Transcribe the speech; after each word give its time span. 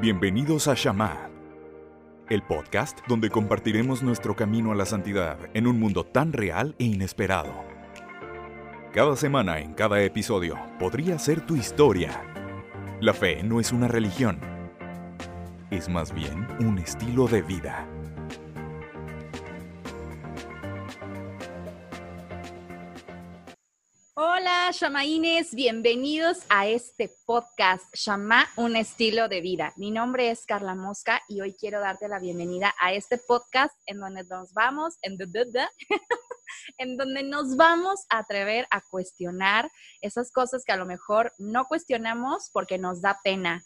Bienvenidos 0.00 0.68
a 0.68 0.74
Shama, 0.74 1.28
el 2.28 2.42
podcast 2.44 3.00
donde 3.08 3.30
compartiremos 3.30 4.00
nuestro 4.00 4.36
camino 4.36 4.70
a 4.70 4.76
la 4.76 4.86
santidad 4.86 5.36
en 5.54 5.66
un 5.66 5.80
mundo 5.80 6.04
tan 6.04 6.32
real 6.32 6.76
e 6.78 6.84
inesperado. 6.84 7.52
Cada 8.94 9.16
semana 9.16 9.58
en 9.58 9.74
cada 9.74 10.00
episodio 10.00 10.56
podría 10.78 11.18
ser 11.18 11.44
tu 11.44 11.56
historia. 11.56 12.22
La 13.00 13.12
fe 13.12 13.42
no 13.42 13.58
es 13.58 13.72
una 13.72 13.88
religión, 13.88 14.38
es 15.72 15.88
más 15.88 16.14
bien 16.14 16.46
un 16.60 16.78
estilo 16.78 17.26
de 17.26 17.42
vida. 17.42 17.88
Bienvenidos 25.52 26.38
a 26.48 26.66
este 26.66 27.14
podcast, 27.26 27.84
Shama, 27.94 28.48
un 28.56 28.74
estilo 28.74 29.28
de 29.28 29.42
vida. 29.42 29.74
Mi 29.76 29.90
nombre 29.90 30.30
es 30.30 30.46
Carla 30.46 30.74
Mosca 30.74 31.20
y 31.28 31.42
hoy 31.42 31.52
quiero 31.52 31.78
darte 31.78 32.08
la 32.08 32.18
bienvenida 32.18 32.74
a 32.80 32.94
este 32.94 33.18
podcast 33.18 33.74
en 33.84 34.00
donde 34.00 34.24
nos 34.24 34.54
vamos, 34.54 34.96
en, 35.02 35.18
en 36.78 36.96
donde 36.96 37.22
nos 37.22 37.56
vamos 37.56 38.04
a 38.10 38.18
atrever 38.18 38.66
a 38.70 38.80
cuestionar 38.80 39.70
esas 40.00 40.30
cosas 40.30 40.64
que 40.64 40.72
a 40.72 40.76
lo 40.76 40.86
mejor 40.86 41.32
no 41.38 41.66
cuestionamos 41.66 42.50
porque 42.52 42.78
nos 42.78 43.00
da 43.00 43.20
pena. 43.22 43.62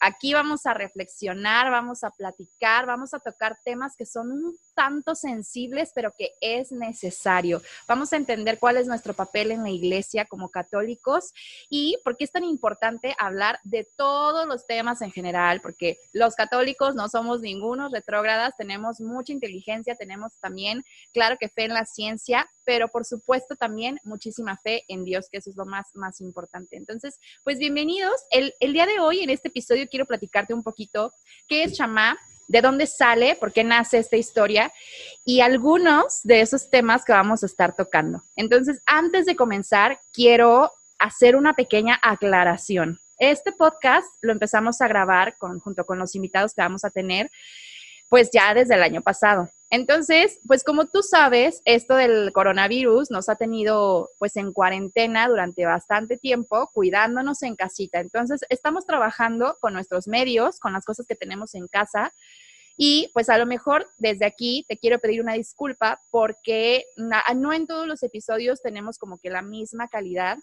Aquí 0.00 0.34
vamos 0.34 0.66
a 0.66 0.74
reflexionar, 0.74 1.70
vamos 1.70 2.04
a 2.04 2.10
platicar, 2.10 2.86
vamos 2.86 3.14
a 3.14 3.20
tocar 3.20 3.58
temas 3.64 3.94
que 3.96 4.06
son 4.06 4.32
un 4.32 4.56
tanto 4.74 5.14
sensibles, 5.14 5.92
pero 5.94 6.12
que 6.16 6.30
es 6.40 6.72
necesario. 6.72 7.62
Vamos 7.86 8.12
a 8.12 8.16
entender 8.16 8.58
cuál 8.58 8.76
es 8.76 8.86
nuestro 8.86 9.14
papel 9.14 9.50
en 9.50 9.62
la 9.62 9.70
iglesia 9.70 10.24
como 10.24 10.48
católicos 10.48 11.32
y 11.68 11.96
por 12.04 12.16
qué 12.16 12.24
es 12.24 12.32
tan 12.32 12.44
importante 12.44 13.14
hablar 13.18 13.58
de 13.64 13.86
todos 13.96 14.46
los 14.46 14.66
temas 14.66 15.02
en 15.02 15.10
general, 15.10 15.60
porque 15.60 15.98
los 16.12 16.34
católicos 16.34 16.94
no 16.94 17.08
somos 17.08 17.40
ningunos 17.40 17.92
retrógradas, 17.92 18.56
tenemos 18.56 19.00
mucha 19.00 19.32
inteligencia, 19.32 19.94
tenemos 19.94 20.36
también, 20.40 20.84
claro 21.12 21.36
que 21.38 21.48
fe 21.48 21.64
en 21.64 21.74
la 21.74 21.84
ciencia, 21.84 22.23
pero 22.64 22.88
por 22.88 23.04
supuesto 23.04 23.56
también 23.56 23.98
muchísima 24.04 24.56
fe 24.56 24.84
en 24.88 25.04
Dios, 25.04 25.28
que 25.30 25.38
eso 25.38 25.50
es 25.50 25.56
lo 25.56 25.66
más, 25.66 25.86
más 25.94 26.20
importante. 26.20 26.76
Entonces, 26.76 27.18
pues 27.42 27.58
bienvenidos. 27.58 28.14
El, 28.30 28.52
día 28.72 28.86
de 28.86 29.00
hoy, 29.00 29.20
en 29.20 29.30
este 29.30 29.48
episodio, 29.48 29.86
quiero 29.88 30.06
platicarte 30.06 30.54
un 30.54 30.62
poquito 30.62 31.12
qué 31.48 31.64
es 31.64 31.74
chamá, 31.74 32.16
de 32.46 32.60
dónde 32.60 32.86
sale, 32.86 33.36
por 33.36 33.52
qué 33.52 33.64
nace 33.64 33.98
esta 33.98 34.16
historia 34.16 34.70
y 35.24 35.40
algunos 35.40 36.20
de 36.24 36.42
esos 36.42 36.68
temas 36.68 37.04
que 37.04 37.12
vamos 37.12 37.42
a 37.42 37.46
estar 37.46 37.74
tocando. 37.74 38.22
Entonces, 38.36 38.82
antes 38.84 39.24
de 39.24 39.34
comenzar, 39.34 39.98
quiero 40.12 40.70
hacer 40.98 41.36
una 41.36 41.54
pequeña 41.54 41.98
aclaración. 42.02 42.98
Este 43.18 43.52
podcast 43.52 44.08
lo 44.20 44.32
empezamos 44.32 44.80
a 44.80 44.88
grabar 44.88 45.36
junto 45.38 45.84
con 45.84 45.98
los 45.98 46.14
invitados 46.14 46.52
que 46.52 46.62
vamos 46.62 46.84
a 46.84 46.90
tener, 46.90 47.30
pues 48.10 48.30
ya 48.30 48.52
desde 48.52 48.74
el 48.74 48.82
año 48.82 49.00
pasado. 49.00 49.48
Entonces, 49.74 50.38
pues 50.46 50.62
como 50.62 50.86
tú 50.86 51.02
sabes, 51.02 51.60
esto 51.64 51.96
del 51.96 52.32
coronavirus 52.32 53.10
nos 53.10 53.28
ha 53.28 53.34
tenido 53.34 54.08
pues 54.20 54.36
en 54.36 54.52
cuarentena 54.52 55.26
durante 55.26 55.66
bastante 55.66 56.16
tiempo, 56.16 56.70
cuidándonos 56.72 57.42
en 57.42 57.56
casita. 57.56 57.98
Entonces, 57.98 58.42
estamos 58.50 58.86
trabajando 58.86 59.58
con 59.60 59.72
nuestros 59.72 60.06
medios, 60.06 60.60
con 60.60 60.74
las 60.74 60.84
cosas 60.84 61.08
que 61.08 61.16
tenemos 61.16 61.56
en 61.56 61.66
casa. 61.66 62.14
Y 62.76 63.10
pues 63.14 63.28
a 63.28 63.36
lo 63.36 63.46
mejor 63.46 63.88
desde 63.98 64.26
aquí 64.26 64.64
te 64.68 64.78
quiero 64.78 65.00
pedir 65.00 65.20
una 65.20 65.32
disculpa 65.32 66.00
porque 66.12 66.84
no 66.96 67.52
en 67.52 67.66
todos 67.66 67.88
los 67.88 68.04
episodios 68.04 68.62
tenemos 68.62 68.96
como 68.96 69.18
que 69.18 69.30
la 69.30 69.42
misma 69.42 69.88
calidad 69.88 70.38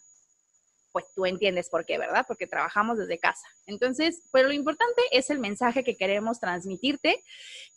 pues 0.92 1.06
tú 1.16 1.26
entiendes 1.26 1.70
por 1.70 1.86
qué, 1.86 1.98
¿verdad? 1.98 2.26
Porque 2.28 2.48
trabajamos 2.48 2.98
desde 2.98 3.18
casa. 3.18 3.48
Entonces, 3.66 4.24
pues 4.30 4.44
lo 4.44 4.52
importante 4.52 5.02
es 5.12 5.30
el 5.30 5.40
mensaje 5.40 5.86
que 5.86 5.96
queremos 5.96 6.42
transmitirte 6.42 7.24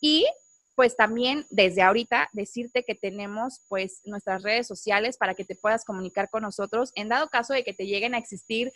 y 0.01 0.27
pues 0.75 0.97
también 0.97 1.47
desde 1.51 1.83
ahorita 1.83 2.29
decirte 2.33 2.85
que 2.85 2.95
tenemos 2.95 3.61
pues 3.69 4.01
nuestras 4.05 4.43
redes 4.43 4.67
sociales 4.67 5.17
para 5.17 5.35
que 5.35 5.45
te 5.45 5.55
puedas 5.55 5.85
comunicar 5.85 6.31
con 6.31 6.43
nosotros 6.43 6.93
en 6.95 7.09
dado 7.09 7.29
caso 7.29 7.55
de 7.55 7.65
que 7.65 7.75
te 7.75 7.87
lleguen 7.87 8.15
a 8.15 8.19
existir 8.19 8.73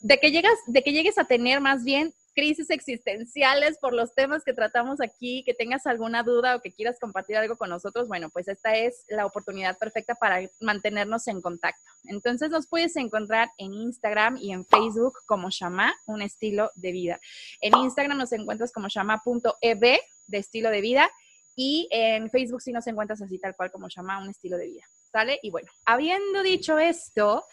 de 0.00 0.18
que 0.18 0.30
llegas 0.30 0.58
de 0.66 0.82
que 0.82 0.92
llegues 0.92 1.18
a 1.18 1.24
tener 1.24 1.60
más 1.60 1.84
bien 1.84 2.14
crisis 2.38 2.70
existenciales 2.70 3.78
por 3.78 3.92
los 3.92 4.14
temas 4.14 4.44
que 4.44 4.52
tratamos 4.52 5.00
aquí, 5.00 5.42
que 5.44 5.54
tengas 5.54 5.88
alguna 5.88 6.22
duda 6.22 6.54
o 6.54 6.60
que 6.60 6.70
quieras 6.70 6.96
compartir 7.00 7.36
algo 7.36 7.56
con 7.56 7.68
nosotros, 7.68 8.06
bueno, 8.06 8.30
pues 8.30 8.46
esta 8.46 8.76
es 8.76 9.04
la 9.08 9.26
oportunidad 9.26 9.76
perfecta 9.76 10.14
para 10.14 10.48
mantenernos 10.60 11.26
en 11.26 11.42
contacto. 11.42 11.82
Entonces 12.04 12.50
nos 12.50 12.68
puedes 12.68 12.94
encontrar 12.94 13.50
en 13.58 13.74
Instagram 13.74 14.36
y 14.36 14.52
en 14.52 14.64
Facebook 14.64 15.18
como 15.26 15.50
Shama, 15.50 15.92
un 16.06 16.22
estilo 16.22 16.70
de 16.76 16.92
vida. 16.92 17.20
En 17.60 17.76
Instagram 17.76 18.16
nos 18.16 18.30
encuentras 18.30 18.70
como 18.70 18.86
shama.eb 18.86 19.98
de 20.28 20.38
estilo 20.38 20.70
de 20.70 20.80
vida 20.80 21.10
y 21.60 21.88
en 21.90 22.30
Facebook 22.30 22.62
sí 22.62 22.70
nos 22.70 22.86
encuentras 22.86 23.20
así 23.20 23.36
tal 23.36 23.56
cual 23.56 23.72
como 23.72 23.88
llama 23.88 24.22
un 24.22 24.30
estilo 24.30 24.56
de 24.56 24.68
vida. 24.68 24.84
¿Sale? 25.10 25.40
Y 25.42 25.50
bueno, 25.50 25.68
habiendo 25.84 26.44
dicho 26.44 26.78
esto, 26.78 27.44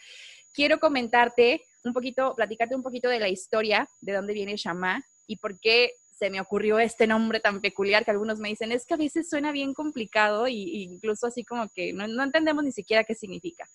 quiero 0.53 0.79
comentarte 0.79 1.65
un 1.83 1.91
poquito, 1.91 2.35
platicarte 2.35 2.75
un 2.75 2.83
poquito 2.83 3.09
de 3.09 3.19
la 3.19 3.29
historia 3.29 3.89
de 4.01 4.13
dónde 4.13 4.33
viene 4.33 4.57
Shama 4.57 5.03
y 5.25 5.37
por 5.37 5.59
qué 5.59 5.93
se 6.15 6.29
me 6.29 6.39
ocurrió 6.39 6.77
este 6.77 7.07
nombre 7.07 7.39
tan 7.39 7.61
peculiar 7.61 8.05
que 8.05 8.11
algunos 8.11 8.37
me 8.37 8.49
dicen, 8.49 8.71
es 8.71 8.85
que 8.85 8.93
a 8.93 8.97
veces 8.97 9.27
suena 9.27 9.51
bien 9.51 9.73
complicado 9.73 10.45
e 10.45 10.51
incluso 10.51 11.25
así 11.25 11.43
como 11.43 11.67
que 11.69 11.91
no, 11.91 12.07
no, 12.07 12.23
entendemos 12.23 12.63
ni 12.63 12.71
siquiera 12.71 13.03
qué 13.05 13.15
significa. 13.15 13.67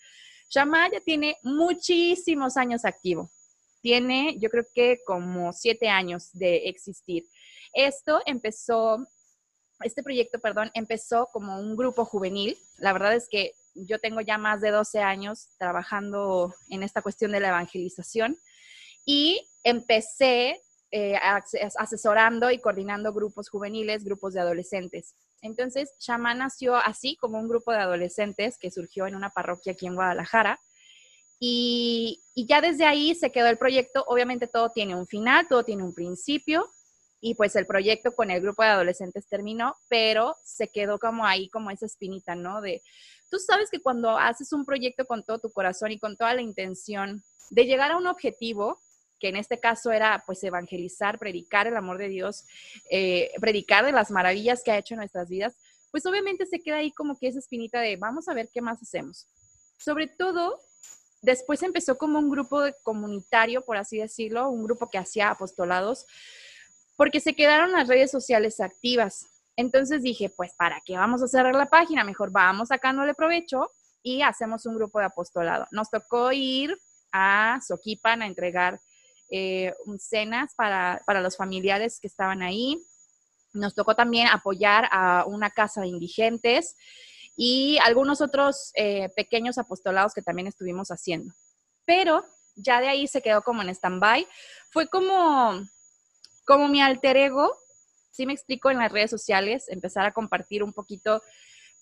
Shama 0.48 0.92
ya 0.92 1.00
tiene 1.00 1.38
muchísimos 1.42 2.56
años 2.56 2.84
activo. 2.84 3.32
Tiene, 3.82 4.36
yo 4.38 4.48
creo 4.48 4.64
que 4.72 5.00
como 5.04 5.52
siete 5.52 5.88
años 5.88 6.30
de 6.34 6.68
existir. 6.68 7.24
Esto 7.72 8.20
empezó 8.26 9.08
este 9.82 10.02
proyecto, 10.02 10.38
perdón, 10.38 10.70
empezó 10.74 11.28
como 11.32 11.58
un 11.58 11.76
grupo 11.76 12.04
juvenil. 12.04 12.56
La 12.78 12.92
verdad 12.92 13.14
es 13.14 13.28
que 13.28 13.52
yo 13.74 13.98
tengo 13.98 14.20
ya 14.20 14.38
más 14.38 14.60
de 14.60 14.70
12 14.70 15.00
años 15.00 15.48
trabajando 15.58 16.54
en 16.68 16.82
esta 16.82 17.02
cuestión 17.02 17.32
de 17.32 17.40
la 17.40 17.48
evangelización 17.48 18.38
y 19.04 19.48
empecé 19.64 20.60
eh, 20.90 21.16
asesorando 21.78 22.50
y 22.50 22.58
coordinando 22.58 23.12
grupos 23.12 23.48
juveniles, 23.48 24.04
grupos 24.04 24.34
de 24.34 24.40
adolescentes. 24.40 25.14
Entonces, 25.40 25.92
Shama 25.98 26.34
nació 26.34 26.76
así 26.76 27.16
como 27.16 27.38
un 27.38 27.48
grupo 27.48 27.72
de 27.72 27.78
adolescentes 27.78 28.58
que 28.58 28.70
surgió 28.70 29.06
en 29.06 29.14
una 29.14 29.30
parroquia 29.30 29.72
aquí 29.72 29.86
en 29.86 29.94
Guadalajara. 29.94 30.60
y 31.42 32.20
ya 32.34 32.60
desde 32.60 32.84
ahí 32.84 33.14
se 33.14 33.32
quedó 33.32 33.46
el 33.46 33.56
proyecto. 33.56 34.04
Obviamente 34.08 34.46
todo 34.46 34.70
tiene 34.70 34.94
un 34.94 35.06
final, 35.06 35.48
todo 35.48 35.64
tiene 35.64 35.82
un 35.84 35.94
principio 35.94 36.70
y 37.20 37.34
pues 37.34 37.54
el 37.56 37.66
proyecto 37.66 38.14
con 38.14 38.30
el 38.30 38.40
grupo 38.40 38.62
de 38.62 38.70
adolescentes 38.70 39.26
terminó, 39.28 39.76
pero 39.88 40.36
se 40.42 40.68
quedó 40.68 40.98
como 40.98 41.26
ahí, 41.26 41.48
como 41.50 41.70
esa 41.70 41.86
espinita, 41.86 42.34
¿no? 42.34 42.60
De, 42.60 42.82
tú 43.30 43.38
sabes 43.38 43.70
que 43.70 43.80
cuando 43.80 44.16
haces 44.16 44.52
un 44.52 44.64
proyecto 44.64 45.04
con 45.06 45.22
todo 45.22 45.38
tu 45.38 45.52
corazón 45.52 45.92
y 45.92 45.98
con 45.98 46.16
toda 46.16 46.34
la 46.34 46.42
intención 46.42 47.22
de 47.50 47.64
llegar 47.66 47.92
a 47.92 47.98
un 47.98 48.06
objetivo, 48.06 48.80
que 49.18 49.28
en 49.28 49.36
este 49.36 49.60
caso 49.60 49.92
era 49.92 50.22
pues 50.26 50.42
evangelizar, 50.42 51.18
predicar 51.18 51.66
el 51.66 51.76
amor 51.76 51.98
de 51.98 52.08
Dios, 52.08 52.46
eh, 52.90 53.30
predicar 53.40 53.84
de 53.84 53.92
las 53.92 54.10
maravillas 54.10 54.62
que 54.64 54.70
ha 54.70 54.78
hecho 54.78 54.94
en 54.94 55.00
nuestras 55.00 55.28
vidas, 55.28 55.56
pues 55.90 56.06
obviamente 56.06 56.46
se 56.46 56.60
queda 56.60 56.76
ahí 56.76 56.90
como 56.92 57.18
que 57.18 57.28
esa 57.28 57.38
espinita 57.38 57.80
de 57.80 57.96
vamos 57.96 58.28
a 58.28 58.34
ver 58.34 58.48
qué 58.52 58.62
más 58.62 58.80
hacemos. 58.80 59.26
Sobre 59.78 60.06
todo, 60.06 60.60
después 61.20 61.62
empezó 61.62 61.98
como 61.98 62.18
un 62.18 62.30
grupo 62.30 62.62
comunitario, 62.82 63.62
por 63.62 63.76
así 63.76 63.98
decirlo, 63.98 64.48
un 64.48 64.64
grupo 64.64 64.88
que 64.88 64.98
hacía 64.98 65.30
apostolados, 65.30 66.06
porque 67.00 67.20
se 67.20 67.34
quedaron 67.34 67.72
las 67.72 67.88
redes 67.88 68.10
sociales 68.10 68.60
activas. 68.60 69.24
Entonces 69.56 70.02
dije, 70.02 70.28
pues, 70.28 70.52
¿para 70.52 70.82
qué 70.84 70.98
vamos 70.98 71.22
a 71.22 71.28
cerrar 71.28 71.54
la 71.54 71.64
página? 71.64 72.04
Mejor 72.04 72.30
vamos 72.30 72.68
sacándole 72.68 73.14
provecho 73.14 73.70
y 74.02 74.20
hacemos 74.20 74.66
un 74.66 74.76
grupo 74.76 74.98
de 74.98 75.06
apostolado. 75.06 75.66
Nos 75.70 75.88
tocó 75.88 76.30
ir 76.30 76.76
a 77.10 77.58
Soquipan 77.66 78.20
a 78.20 78.26
entregar 78.26 78.78
eh, 79.30 79.72
cenas 79.98 80.54
para, 80.54 81.00
los 81.22 81.38
familiares 81.38 82.00
que 82.00 82.06
estaban 82.06 82.42
ahí. 82.42 82.76
Nos 83.54 83.74
tocó 83.74 83.94
también 83.94 84.26
apoyar 84.26 84.86
a 84.92 85.24
una 85.26 85.48
casa 85.48 85.80
de 85.80 85.88
indigentes 85.88 86.76
y 87.34 87.78
algunos 87.78 88.20
otros 88.20 88.72
eh, 88.74 89.08
pequeños 89.16 89.56
apostolados 89.56 90.12
que 90.12 90.20
también 90.20 90.48
estuvimos 90.48 90.90
haciendo. 90.90 91.32
Pero 91.86 92.26
ya 92.56 92.78
de 92.82 92.88
ahí 92.88 93.06
se 93.06 93.22
quedó 93.22 93.40
como 93.40 93.62
en 93.62 93.70
stand-by. 93.70 94.26
Fue 94.70 94.86
como 94.86 95.64
como 96.44 96.68
mi 96.68 96.80
alter 96.80 97.16
ego, 97.16 97.50
sí 98.10 98.26
me 98.26 98.32
explico 98.32 98.70
en 98.70 98.78
las 98.78 98.92
redes 98.92 99.10
sociales, 99.10 99.68
empezar 99.68 100.06
a 100.06 100.12
compartir 100.12 100.62
un 100.62 100.72
poquito 100.72 101.22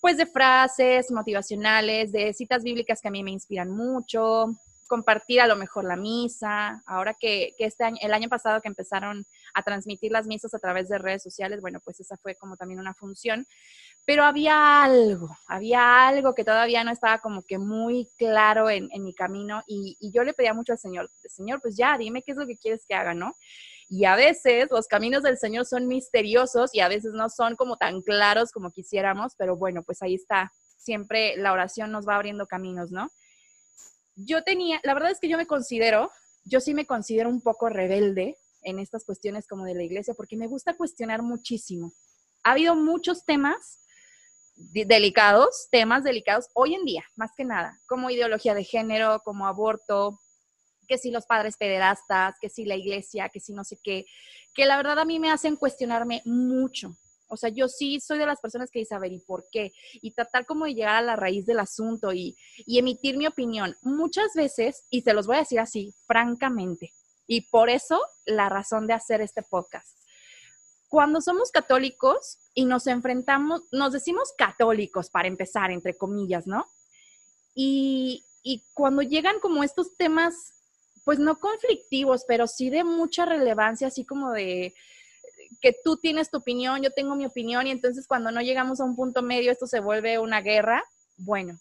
pues 0.01 0.17
de 0.17 0.27
frases 0.27 1.11
motivacionales, 1.11 2.13
de 2.13 2.33
citas 2.33 2.63
bíblicas 2.63 3.01
que 3.01 3.09
a 3.09 3.11
mí 3.11 3.25
me 3.25 3.33
inspiran 3.33 3.71
mucho, 3.71 4.55
compartir 4.89 5.41
a 5.41 5.47
lo 5.47 5.55
mejor 5.55 5.85
la 5.85 5.97
misa, 5.97 6.83
ahora 6.87 7.15
que, 7.15 7.55
este 7.59 7.85
año, 7.85 7.99
el 8.01 8.13
año 8.13 8.29
pasado 8.29 8.61
que 8.61 8.69
empezaron 8.69 9.27
a 9.55 9.63
transmitir 9.63 10.11
las 10.11 10.27
misas 10.27 10.55
a 10.55 10.59
través 10.59 10.89
de 10.89 10.99
redes 10.99 11.23
sociales, 11.23 11.61
bueno, 11.61 11.79
pues 11.85 12.01
esa 12.01 12.17
fue 12.17 12.35
como 12.35 12.57
también 12.57 12.81
una 12.81 12.95
función, 12.95 13.47
pero 14.05 14.25
había 14.25 14.83
algo, 14.83 15.37
había 15.47 16.09
algo 16.09 16.35
que 16.35 16.45
todavía 16.45 16.83
no 16.83 16.91
estaba 16.91 17.19
como 17.19 17.43
que 17.43 17.59
muy 17.59 18.09
claro 18.17 18.71
en, 18.71 18.89
mi 18.99 19.15
camino 19.15 19.63
y, 19.67 19.97
y, 20.01 20.11
yo 20.11 20.25
le 20.25 20.33
pedía 20.33 20.55
mucho 20.55 20.73
al 20.73 20.79
Señor, 20.79 21.11
Señor, 21.29 21.61
pues 21.61 21.77
ya, 21.77 21.99
dime 21.99 22.23
qué 22.23 22.33
es 22.33 22.39
lo 22.39 22.47
que 22.47 22.57
quieres 22.57 22.85
que 22.87 22.95
haga, 22.95 23.15
¿no? 23.15 23.35
Y 23.89 24.05
a 24.05 24.17
veces 24.17 24.69
los 24.71 24.87
caminos 24.87 25.23
del 25.23 25.39
Señor 25.39 25.65
son 25.65 25.87
misteriosos 25.87 26.75
y 26.75 26.81
a 26.81 26.89
veces 26.89 27.13
no 27.15 27.31
son 27.31 27.57
como 27.57 27.77
tan 27.77 28.03
claros 28.03 28.53
como 28.53 28.71
quisiéramos, 28.71 29.35
pero 29.37 29.57
bueno, 29.57 29.83
pues 29.83 30.03
ahí 30.03 30.15
está. 30.15 30.53
Siempre 30.77 31.37
la 31.37 31.53
oración 31.53 31.91
nos 31.91 32.07
va 32.07 32.17
abriendo 32.17 32.47
caminos, 32.47 32.91
¿no? 32.91 33.11
Yo 34.15 34.43
tenía, 34.43 34.81
la 34.85 34.95
verdad 34.95 35.11
es 35.11 35.21
que 35.21 35.29
yo 35.29 35.39
me 35.39 35.47
considero, 35.47 36.11
yo 36.45 36.61
sí 36.61 36.75
me 36.75 36.87
considero 36.87 37.29
un 37.29 37.41
poco 37.41 37.69
rebelde 37.69 38.37
en 38.63 38.79
estas 38.79 39.05
cuestiones 39.05 39.47
como 39.47 39.65
de 39.65 39.75
la 39.75 39.85
iglesia, 39.85 40.15
porque 40.15 40.37
me 40.37 40.49
gusta 40.49 40.77
cuestionar 40.77 41.23
muchísimo. 41.23 41.93
Ha 42.43 42.53
habido 42.53 42.75
muchos 42.75 43.25
temas 43.25 43.79
delicados, 44.57 45.69
temas 45.71 46.05
delicados 46.05 46.49
hoy 46.55 46.75
en 46.75 46.85
día, 46.85 47.05
más 47.17 47.31
que 47.37 47.45
nada, 47.45 47.79
como 47.87 48.11
ideología 48.11 48.55
de 48.55 48.65
género, 48.65 49.21
como 49.25 49.47
aborto, 49.47 50.19
que 50.89 50.99
si 50.99 51.11
los 51.11 51.27
padres 51.27 51.57
pederastas, 51.57 52.37
que 52.41 52.49
si 52.49 52.65
la 52.65 52.75
iglesia, 52.75 53.29
que 53.29 53.41
si 53.41 53.53
no 53.53 53.63
sé 53.63 53.79
qué, 53.83 54.07
que 54.55 54.67
la 54.67 54.77
verdad 54.77 54.99
a 54.99 55.05
mí 55.05 55.21
me 55.21 55.31
hacen 55.31 55.57
cuestionarme 55.57 56.23
mucho. 56.25 56.97
O 57.29 57.37
sea, 57.37 57.51
yo 57.51 57.69
sí 57.69 58.01
soy 58.01 58.19
de 58.19 58.27
las 58.27 58.41
personas 58.41 58.71
que 58.71 58.79
dicen, 58.79 58.97
a 58.97 59.01
ver, 59.01 59.13
¿y 59.13 59.21
por 59.21 59.47
qué? 59.53 59.73
Y 60.01 60.13
tratar 60.13 60.47
como 60.47 60.65
de 60.65 60.75
llegar 60.75 60.97
a 60.97 61.03
la 61.03 61.15
raíz 61.15 61.45
del 61.45 61.61
asunto 61.61 62.13
y, 62.13 62.37
y 62.57 62.79
emitir 62.79 63.19
mi 63.19 63.27
opinión. 63.27 63.77
Muchas 63.83 64.33
veces, 64.35 64.85
y 64.89 65.03
se 65.03 65.13
los 65.13 65.27
voy 65.27 65.37
a 65.37 65.41
decir 65.41 65.61
así, 65.61 65.95
francamente, 66.07 66.95
y 67.27 67.43
por 67.43 67.69
eso 67.69 68.01
la 68.25 68.49
razón 68.49 68.87
de 68.87 68.95
hacer 68.95 69.21
este 69.21 69.43
podcast. 69.43 69.99
Cuando 70.89 71.21
somos 71.21 71.51
católicos 71.51 72.39
y 72.55 72.65
nos 72.65 72.87
enfrentamos, 72.87 73.61
nos 73.71 73.93
decimos 73.93 74.33
católicos 74.39 75.11
para 75.11 75.29
empezar, 75.29 75.71
entre 75.71 75.99
comillas, 75.99 76.47
¿no? 76.47 76.65
Y, 77.55 78.25
y 78.43 78.65
cuando 78.73 79.03
llegan 79.03 79.39
como 79.41 79.63
estos 79.63 79.95
temas, 79.97 80.55
pues 81.09 81.19
no 81.19 81.41
conflictivos, 81.41 82.27
pero 82.29 82.47
sí 82.47 82.69
de 82.69 82.85
mucha 82.85 83.25
relevancia, 83.25 83.87
así 83.87 84.05
como 84.05 84.31
de 84.33 84.75
que 85.63 85.75
tú 85.83 85.97
tienes 85.97 86.31
tu 86.31 86.37
opinión, 86.37 86.83
yo 86.83 86.91
tengo 86.91 87.17
mi 87.17 87.25
opinión, 87.25 87.67
y 87.67 87.71
entonces 87.71 88.07
cuando 88.07 88.31
no 88.31 88.43
llegamos 88.43 88.79
a 88.79 88.85
un 88.85 88.95
punto 88.95 89.23
medio, 89.23 89.51
esto 89.51 89.67
se 89.67 89.81
vuelve 89.81 90.19
una 90.19 90.43
guerra. 90.43 90.85
Bueno, 91.17 91.59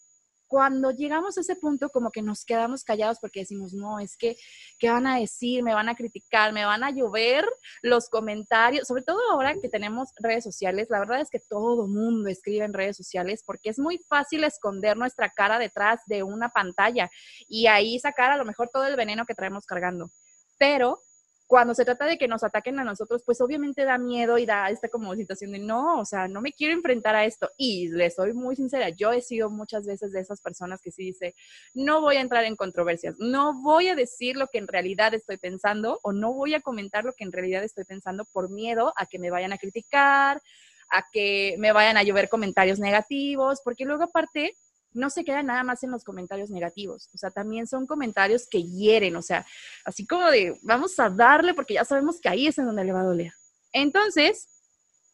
cuando 0.47 0.91
llegamos 0.91 1.38
a 1.38 1.41
ese 1.41 1.55
punto 1.55 1.89
como 1.89 2.11
que 2.11 2.21
nos 2.21 2.45
quedamos 2.45 2.83
callados 2.83 3.19
porque 3.19 3.41
decimos, 3.41 3.73
no, 3.73 3.99
es 3.99 4.17
que, 4.17 4.38
¿qué 4.79 4.89
van 4.89 5.07
a 5.07 5.19
decir? 5.19 5.63
Me 5.63 5.73
van 5.73 5.89
a 5.89 5.95
criticar, 5.95 6.53
me 6.53 6.65
van 6.65 6.83
a 6.83 6.91
llover 6.91 7.45
los 7.81 8.09
comentarios, 8.09 8.88
sobre 8.88 9.03
todo 9.03 9.19
ahora 9.31 9.55
que 9.61 9.69
tenemos 9.69 10.09
redes 10.19 10.44
sociales, 10.44 10.88
la 10.89 10.99
verdad 10.99 11.21
es 11.21 11.29
que 11.29 11.39
todo 11.39 11.88
mundo 11.88 12.29
escribe 12.29 12.65
en 12.65 12.73
redes 12.73 12.97
sociales 12.97 13.44
porque 13.45 13.69
es 13.69 13.79
muy 13.79 13.97
fácil 13.97 14.44
esconder 14.44 14.97
nuestra 14.97 15.29
cara 15.29 15.59
detrás 15.59 16.01
de 16.05 16.23
una 16.23 16.49
pantalla 16.49 17.09
y 17.47 17.67
ahí 17.67 17.99
sacar 17.99 18.31
a 18.31 18.38
lo 18.38 18.45
mejor 18.45 18.69
todo 18.71 18.85
el 18.85 18.95
veneno 18.95 19.25
que 19.25 19.35
traemos 19.35 19.65
cargando. 19.65 20.11
Pero 20.57 21.01
cuando 21.47 21.73
se 21.73 21.85
trata 21.85 22.05
de 22.05 22.17
que 22.17 22.27
nos 22.27 22.44
ataquen 22.44 22.77
a 22.79 22.83
nosotros, 22.83 23.23
pues 23.25 23.39
obviamente 23.39 23.85
da 23.85 23.97
miedo 23.97 24.38
y 24.38 24.45
da 24.45 24.69
esta 24.69 24.89
como 24.89 25.15
situación 25.15 25.53
de 25.53 25.59
no, 25.59 25.99
o 25.99 26.05
sea, 26.05 26.27
no 26.27 26.41
me 26.41 26.51
quiero 26.51 26.73
enfrentar 26.73 27.15
a 27.15 27.25
esto. 27.25 27.49
Y 27.57 27.88
les 27.88 28.15
soy 28.15 28.33
muy 28.33 28.57
sincera, 28.57 28.89
yo 28.89 29.13
he 29.13 29.21
sido 29.21 29.49
muchas 29.49 29.85
veces 29.85 30.11
de 30.11 30.19
esas 30.19 30.41
personas 30.41 30.81
que 30.81 30.91
sí 30.91 31.05
dice, 31.05 31.35
no 31.73 32.01
voy 32.01 32.17
a 32.17 32.21
entrar 32.21 32.44
en 32.44 32.57
controversias, 32.57 33.15
no 33.17 33.53
voy 33.61 33.88
a 33.88 33.95
decir 33.95 34.35
lo 34.35 34.47
que 34.47 34.57
en 34.57 34.67
realidad 34.67 35.13
estoy 35.13 35.38
pensando 35.38 35.99
o 36.03 36.11
no 36.11 36.33
voy 36.33 36.53
a 36.53 36.59
comentar 36.59 37.05
lo 37.05 37.13
que 37.13 37.23
en 37.23 37.31
realidad 37.31 37.63
estoy 37.63 37.85
pensando 37.85 38.25
por 38.25 38.49
miedo 38.49 38.94
a 38.97 39.05
que 39.05 39.17
me 39.17 39.31
vayan 39.31 39.53
a 39.53 39.57
criticar, 39.57 40.41
a 40.89 41.05
que 41.11 41.55
me 41.59 41.71
vayan 41.71 41.97
a 41.97 42.03
llover 42.03 42.29
comentarios 42.29 42.79
negativos, 42.79 43.61
porque 43.63 43.85
luego 43.85 44.03
aparte 44.03 44.55
no 44.97 45.09
se 45.09 45.23
queda 45.23 45.44
nada 45.44 45.63
más 45.63 45.83
en 45.83 45.91
los 45.91 46.03
comentarios 46.03 46.49
negativos, 46.49 47.09
o 47.13 47.17
sea, 47.17 47.31
también 47.31 47.67
son 47.67 47.88
comentarios 47.88 48.47
que 48.49 48.63
hieren, 48.63 49.15
o 49.15 49.21
sea, 49.21 49.45
así 49.85 50.05
como 50.05 50.29
de, 50.29 50.57
vamos 50.63 50.99
a 50.99 51.09
darle 51.09 51.53
porque 51.53 51.75
ya 51.75 51.85
sabemos 51.85 52.19
que 52.19 52.29
ahí 52.29 52.47
es 52.47 52.57
en 52.57 52.65
donde 52.65 52.83
le 52.83 52.94
va 52.94 53.01
a 53.01 53.05
doler. 53.05 53.31
Entonces, 53.71 54.49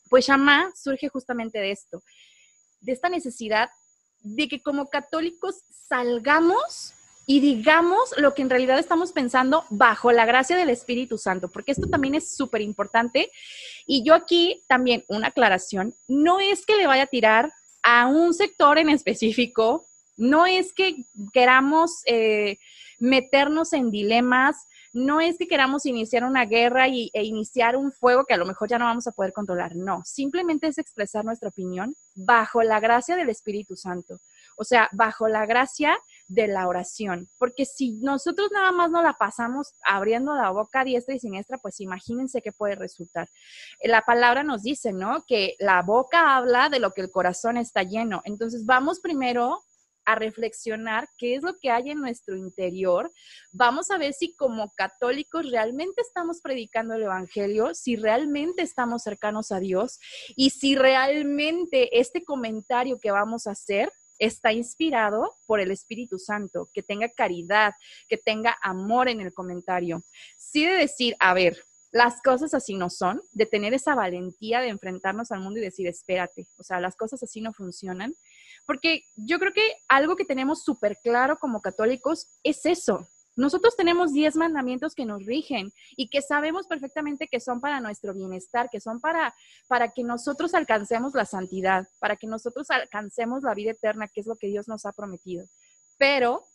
pues 0.10 0.26
Shama 0.26 0.72
surge 0.76 1.10
justamente 1.10 1.60
de 1.60 1.72
esto, 1.72 2.02
de 2.82 2.92
esta 2.92 3.10
necesidad 3.10 3.70
de 4.22 4.48
que 4.48 4.62
como 4.62 4.88
católicos 4.88 5.64
salgamos 5.70 6.94
y 7.26 7.40
digamos 7.40 8.14
lo 8.18 8.34
que 8.34 8.42
en 8.42 8.50
realidad 8.50 8.80
estamos 8.80 9.12
pensando 9.12 9.66
bajo 9.70 10.12
la 10.12 10.26
gracia 10.26 10.58
del 10.58 10.70
Espíritu 10.70 11.18
Santo, 11.18 11.50
porque 11.50 11.72
esto 11.72 11.88
también 11.88 12.16
es 12.16 12.36
súper 12.36 12.62
importante. 12.62 13.32
Y 13.86 14.04
yo 14.04 14.14
aquí 14.14 14.64
también 14.68 15.04
una 15.08 15.28
aclaración, 15.28 15.96
no 16.08 16.40
es 16.40 16.66
que 16.66 16.76
le 16.76 16.88
vaya 16.88 17.04
a 17.04 17.08
tirar 17.08 17.52
a 17.84 18.08
un 18.08 18.34
sector 18.34 18.78
en 18.78 18.90
específico. 18.90 19.86
No 20.18 20.46
es 20.46 20.74
que 20.74 21.06
queramos 21.34 22.02
eh, 22.06 22.58
meternos 23.04 23.74
en 23.74 23.92
dilemas, 23.92 24.66
no 24.94 25.20
es 25.20 25.38
que 25.38 25.50
queramos 25.50 25.86
iniciar 25.86 26.24
una 26.24 26.46
guerra 26.46 26.88
y, 26.88 27.12
e 27.14 27.24
iniciar 27.24 27.76
un 27.76 27.92
fuego 27.92 28.24
que 28.24 28.34
a 28.34 28.38
lo 28.38 28.46
mejor 28.46 28.70
ya 28.70 28.80
no 28.80 28.86
vamos 28.86 29.08
a 29.08 29.12
poder 29.12 29.34
controlar, 29.34 29.76
no, 29.76 30.02
simplemente 30.06 30.68
es 30.68 30.78
expresar 30.78 31.26
nuestra 31.26 31.50
opinión 31.50 31.96
bajo 32.16 32.64
la 32.64 32.80
gracia 32.80 33.18
del 33.18 33.30
Espíritu 33.30 33.76
Santo, 33.76 34.20
o 34.56 34.64
sea, 34.64 34.88
bajo 34.94 35.28
la 35.28 35.46
gracia 35.46 36.00
de 36.30 36.48
la 36.48 36.66
oración, 36.66 37.28
porque 37.38 37.66
si 37.66 37.92
nosotros 37.92 38.50
nada 38.54 38.72
más 38.72 38.90
no 38.90 39.02
la 39.02 39.18
pasamos 39.18 39.74
abriendo 39.86 40.34
la 40.34 40.52
boca 40.52 40.86
diestra 40.86 41.14
y 41.14 41.20
siniestra, 41.20 41.58
pues 41.58 41.82
imagínense 41.82 42.42
qué 42.42 42.54
puede 42.54 42.76
resultar. 42.76 43.28
La 43.84 44.04
palabra 44.04 44.44
nos 44.44 44.64
dice, 44.64 44.94
¿no? 44.94 45.26
Que 45.28 45.58
la 45.60 45.82
boca 45.82 46.38
habla 46.38 46.70
de 46.70 46.80
lo 46.80 46.92
que 46.92 47.02
el 47.02 47.12
corazón 47.12 47.58
está 47.58 47.84
lleno, 47.84 48.22
entonces 48.24 48.66
vamos 48.66 49.02
primero 49.02 49.60
a 50.06 50.16
reflexionar 50.16 51.08
qué 51.18 51.36
es 51.36 51.44
lo 51.44 51.58
que 51.60 51.70
hay 51.70 51.90
en 51.90 52.02
nuestro 52.02 52.36
interior. 52.36 53.12
Vamos 53.52 53.92
a 53.92 53.98
ver 53.98 54.14
si 54.14 54.36
como 54.36 54.72
católicos 54.76 55.50
realmente 55.50 56.02
estamos 56.02 56.42
predicando 56.42 56.96
el 56.96 57.04
Evangelio, 57.04 57.74
si 57.74 57.96
realmente 57.96 58.62
estamos 58.62 59.04
cercanos 59.04 59.52
a 59.52 59.60
Dios 59.60 60.00
y 60.36 60.50
si 60.52 60.76
realmente 60.76 62.00
este 62.00 62.24
comentario 62.24 63.00
que 63.00 63.12
vamos 63.12 63.48
a 63.48 63.52
hacer 63.52 63.92
está 64.20 64.54
inspirado 64.54 65.36
por 65.46 65.60
el 65.60 65.72
Espíritu 65.72 66.18
Santo, 66.18 66.70
que 66.74 66.84
tenga 66.84 67.10
caridad, 67.10 67.74
que 68.08 68.18
tenga 68.18 68.58
amor 68.62 69.10
en 69.10 69.22
el 69.22 69.34
comentario. 69.34 70.04
Sí 70.38 70.66
de 70.66 70.74
decir, 70.74 71.16
a 71.20 71.34
ver, 71.34 71.64
las 71.94 72.24
cosas 72.24 72.56
así 72.56 72.74
no 72.74 72.90
son, 72.90 73.22
de 73.34 73.46
tener 73.46 73.76
esa 73.76 73.94
valentía 73.94 74.62
de 74.62 74.70
enfrentarnos 74.70 75.32
al 75.32 75.42
mundo 75.42 75.60
y 75.60 75.64
decir, 75.64 75.88
espérate, 75.88 76.48
o 76.58 76.64
sea, 76.64 76.80
las 76.80 76.96
cosas 76.96 77.22
así 77.22 77.40
no 77.40 77.54
funcionan. 77.54 78.16
Porque 78.66 79.04
yo 79.16 79.38
creo 79.38 79.54
que 79.54 79.62
algo 79.88 80.16
que 80.16 80.26
tenemos 80.26 80.64
súper 80.64 80.98
claro 81.04 81.38
como 81.38 81.62
católicos 81.62 82.28
es 82.42 82.66
eso. 82.66 83.08
Nosotros 83.36 83.76
tenemos 83.76 84.12
diez 84.12 84.36
mandamientos 84.36 84.96
que 84.96 85.06
nos 85.06 85.24
rigen 85.24 85.72
y 85.96 86.10
que 86.10 86.24
sabemos 86.24 86.66
perfectamente 86.66 87.28
que 87.28 87.40
son 87.40 87.62
para 87.62 87.80
nuestro 87.80 88.14
bienestar, 88.16 88.70
que 88.72 88.80
son 88.80 89.00
para, 89.00 89.36
para 89.68 89.90
que 89.90 90.04
nosotros 90.04 90.56
alcancemos 90.56 91.14
la 91.14 91.26
santidad, 91.26 91.88
para 92.00 92.16
que 92.16 92.26
nosotros 92.26 92.72
alcancemos 92.72 93.44
la 93.44 93.54
vida 93.54 93.72
eterna, 93.72 94.08
que 94.08 94.22
es 94.22 94.28
lo 94.28 94.36
que 94.36 94.48
Dios 94.48 94.68
nos 94.68 94.88
ha 94.88 94.94
prometido. 94.94 95.46
Pero 96.00 96.48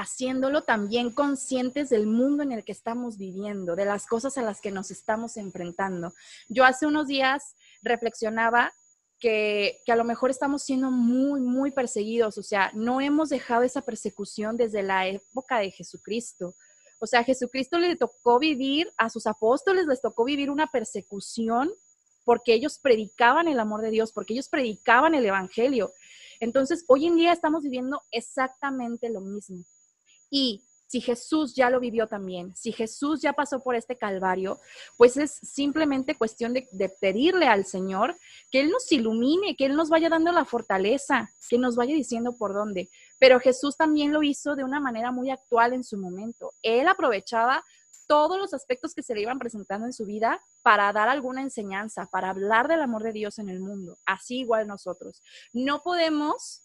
haciéndolo 0.00 0.62
también 0.62 1.12
conscientes 1.12 1.90
del 1.90 2.06
mundo 2.06 2.42
en 2.42 2.52
el 2.52 2.64
que 2.64 2.72
estamos 2.72 3.18
viviendo, 3.18 3.76
de 3.76 3.84
las 3.84 4.06
cosas 4.06 4.38
a 4.38 4.42
las 4.42 4.60
que 4.60 4.70
nos 4.70 4.90
estamos 4.90 5.36
enfrentando. 5.36 6.14
Yo 6.48 6.64
hace 6.64 6.86
unos 6.86 7.06
días 7.06 7.54
reflexionaba 7.82 8.72
que, 9.18 9.82
a 9.86 9.96
lo 9.96 10.04
mejor 10.04 10.30
estamos 10.30 10.62
siendo 10.62 10.90
muy, 10.90 11.40
muy 11.40 11.70
perseguidos, 11.70 12.38
o 12.38 12.42
sea, 12.42 12.70
no 12.74 13.00
hemos 13.00 13.28
dejado 13.28 13.62
esa 13.62 13.82
persecución 13.82 14.56
desde 14.56 14.82
la 14.82 15.06
época 15.06 15.58
de 15.58 15.70
Jesucristo. 15.70 16.54
O 16.98 17.06
sea, 17.06 17.20
a 17.20 17.24
Jesucristo 17.24 17.78
le 17.78 17.96
tocó 17.96 18.38
vivir, 18.38 18.90
a 18.96 19.10
sus 19.10 19.26
apóstoles 19.26 19.86
les 19.86 20.00
tocó 20.00 20.24
vivir 20.24 20.50
una 20.50 20.66
persecución 20.68 21.70
porque 22.24 22.54
ellos 22.54 22.78
predicaban 22.78 23.48
el 23.48 23.60
amor 23.60 23.82
de 23.82 23.90
Dios, 23.90 24.12
porque 24.12 24.34
ellos 24.34 24.48
predicaban 24.48 25.14
el 25.14 25.26
Evangelio. 25.26 25.92
Entonces, 26.38 26.84
hoy 26.88 27.06
en 27.06 27.16
día 27.16 27.32
estamos 27.32 27.62
viviendo 27.62 28.00
exactamente 28.10 29.10
lo 29.10 29.20
mismo. 29.20 29.64
Y 30.30 30.64
si 30.90 31.00
Jesús 31.00 31.54
ya 31.54 31.70
lo 31.70 31.78
vivió 31.78 32.08
también, 32.08 32.52
si 32.56 32.72
Jesús 32.72 33.20
ya 33.20 33.32
pasó 33.32 33.62
por 33.62 33.76
este 33.76 33.96
calvario, 33.96 34.58
pues 34.96 35.16
es 35.16 35.38
simplemente 35.40 36.16
cuestión 36.16 36.52
de, 36.52 36.66
pedirle 37.00 37.46
al 37.46 37.64
Señor 37.64 38.16
que 38.50 38.58
Él 38.58 38.70
nos 38.70 38.90
ilumine, 38.90 39.54
que 39.54 39.66
Él 39.66 39.76
nos 39.76 39.88
vaya 39.88 40.08
dando 40.08 40.32
la 40.32 40.44
fortaleza, 40.44 41.30
que 41.48 41.58
nos 41.58 41.76
vaya 41.76 41.94
diciendo 41.94 42.32
por 42.36 42.54
dónde. 42.54 42.90
Pero 43.20 43.38
Jesús 43.38 43.76
también 43.76 44.12
lo 44.12 44.24
hizo 44.24 44.56
de 44.56 44.64
una 44.64 44.80
manera 44.80 45.12
muy 45.12 45.30
actual 45.30 45.74
en 45.74 45.84
su 45.84 45.96
momento. 45.96 46.54
Él 46.60 46.88
aprovechaba 46.88 47.62
todos 48.08 48.40
los 48.40 48.52
aspectos 48.52 48.92
que 48.92 49.04
se 49.04 49.14
le 49.14 49.20
iban 49.20 49.38
presentando 49.38 49.86
en 49.86 49.92
su 49.92 50.04
vida 50.04 50.42
para 50.62 50.92
dar 50.92 51.08
alguna 51.08 51.42
enseñanza, 51.42 52.06
para 52.06 52.30
hablar 52.30 52.66
del 52.66 52.82
amor 52.82 53.04
de 53.04 53.12
Dios 53.12 53.38
en 53.38 53.48
el 53.48 53.60
mundo. 53.60 53.96
Así 54.04 54.40
igual 54.40 54.66
nosotros. 54.66 55.22
No 55.52 55.84
podemos 55.84 56.62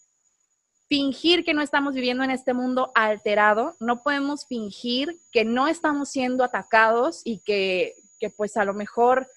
fingir 0.88 1.44
que 1.44 1.54
no 1.54 1.62
estamos 1.62 1.94
viviendo 1.94 2.24
en 2.24 2.32
este 2.32 2.54
mundo 2.54 2.92
alterado, 2.96 3.76
no 3.80 4.04
podemos 4.04 4.46
fingir 4.46 5.20
que 5.32 5.44
no 5.46 5.68
estamos 5.68 6.10
siendo 6.10 6.44
atacados 6.44 7.22
y 7.24 7.40
que, 7.40 7.96
que 8.20 8.30
pues 8.30 8.58
a 8.58 8.66
lo 8.66 8.74
mejor 8.74 9.28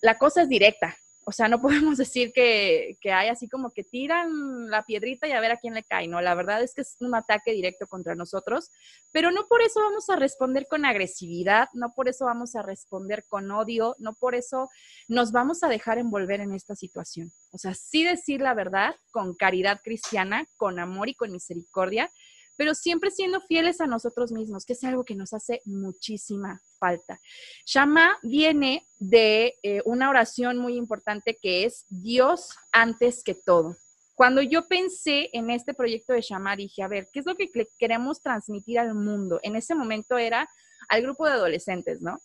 la 0.00 0.18
cosa 0.18 0.42
es 0.42 0.48
directa. 0.48 0.96
O 1.24 1.32
sea, 1.32 1.48
no 1.48 1.60
podemos 1.62 1.98
decir 1.98 2.32
que, 2.32 2.96
que, 3.00 3.12
hay 3.12 3.28
así 3.28 3.48
como 3.48 3.70
que 3.70 3.84
tiran 3.84 4.70
la 4.70 4.82
piedrita 4.82 5.28
y 5.28 5.32
a 5.32 5.40
ver 5.40 5.52
a 5.52 5.56
quién 5.56 5.74
le 5.74 5.82
cae, 5.82 6.08
¿no? 6.08 6.20
La 6.20 6.34
verdad 6.34 6.62
es 6.62 6.74
que 6.74 6.82
es 6.82 6.96
un 7.00 7.14
ataque 7.14 7.52
directo 7.52 7.86
contra 7.86 8.14
nosotros, 8.14 8.70
pero 9.12 9.30
no 9.30 9.46
por 9.48 9.62
eso 9.62 9.80
vamos 9.80 10.08
a 10.10 10.16
responder 10.16 10.66
con 10.68 10.84
agresividad, 10.84 11.68
no 11.74 11.92
por 11.94 12.08
eso 12.08 12.24
vamos 12.24 12.54
a 12.56 12.62
responder 12.62 13.24
con 13.28 13.50
odio, 13.50 13.96
no 13.98 14.14
por 14.14 14.34
eso 14.34 14.70
nos 15.08 15.32
vamos 15.32 15.62
a 15.62 15.68
dejar 15.68 15.98
envolver 15.98 16.40
en 16.40 16.52
esta 16.52 16.74
situación. 16.74 17.32
O 17.52 17.58
sea, 17.58 17.74
sí 17.74 18.04
decir 18.04 18.40
la 18.40 18.54
verdad 18.54 18.94
con 19.10 19.34
caridad 19.34 19.80
cristiana, 19.82 20.46
con 20.56 20.78
amor 20.78 21.08
y 21.08 21.14
con 21.14 21.32
misericordia, 21.32 22.10
pero 22.56 22.74
siempre 22.74 23.10
siendo 23.10 23.40
fieles 23.40 23.80
a 23.80 23.86
nosotros 23.86 24.32
mismos, 24.32 24.64
que 24.64 24.74
es 24.74 24.84
algo 24.84 25.04
que 25.04 25.14
nos 25.14 25.32
hace 25.32 25.62
muchísima 25.64 26.60
falta. 26.80 27.20
Shama 27.64 28.18
viene 28.22 28.88
de 28.98 29.54
eh, 29.62 29.82
una 29.84 30.10
oración 30.10 30.58
muy 30.58 30.74
importante 30.74 31.38
que 31.40 31.64
es 31.64 31.84
Dios 31.88 32.56
antes 32.72 33.22
que 33.22 33.34
todo. 33.34 33.76
Cuando 34.16 34.42
yo 34.42 34.66
pensé 34.66 35.30
en 35.32 35.50
este 35.50 35.72
proyecto 35.72 36.12
de 36.12 36.20
Shama, 36.20 36.56
dije, 36.56 36.82
a 36.82 36.88
ver, 36.88 37.08
¿qué 37.12 37.20
es 37.20 37.26
lo 37.26 37.36
que 37.36 37.50
queremos 37.78 38.20
transmitir 38.20 38.78
al 38.78 38.94
mundo? 38.94 39.38
En 39.42 39.56
ese 39.56 39.74
momento 39.74 40.18
era 40.18 40.48
al 40.88 41.02
grupo 41.02 41.26
de 41.26 41.32
adolescentes, 41.32 42.00
¿no? 42.00 42.18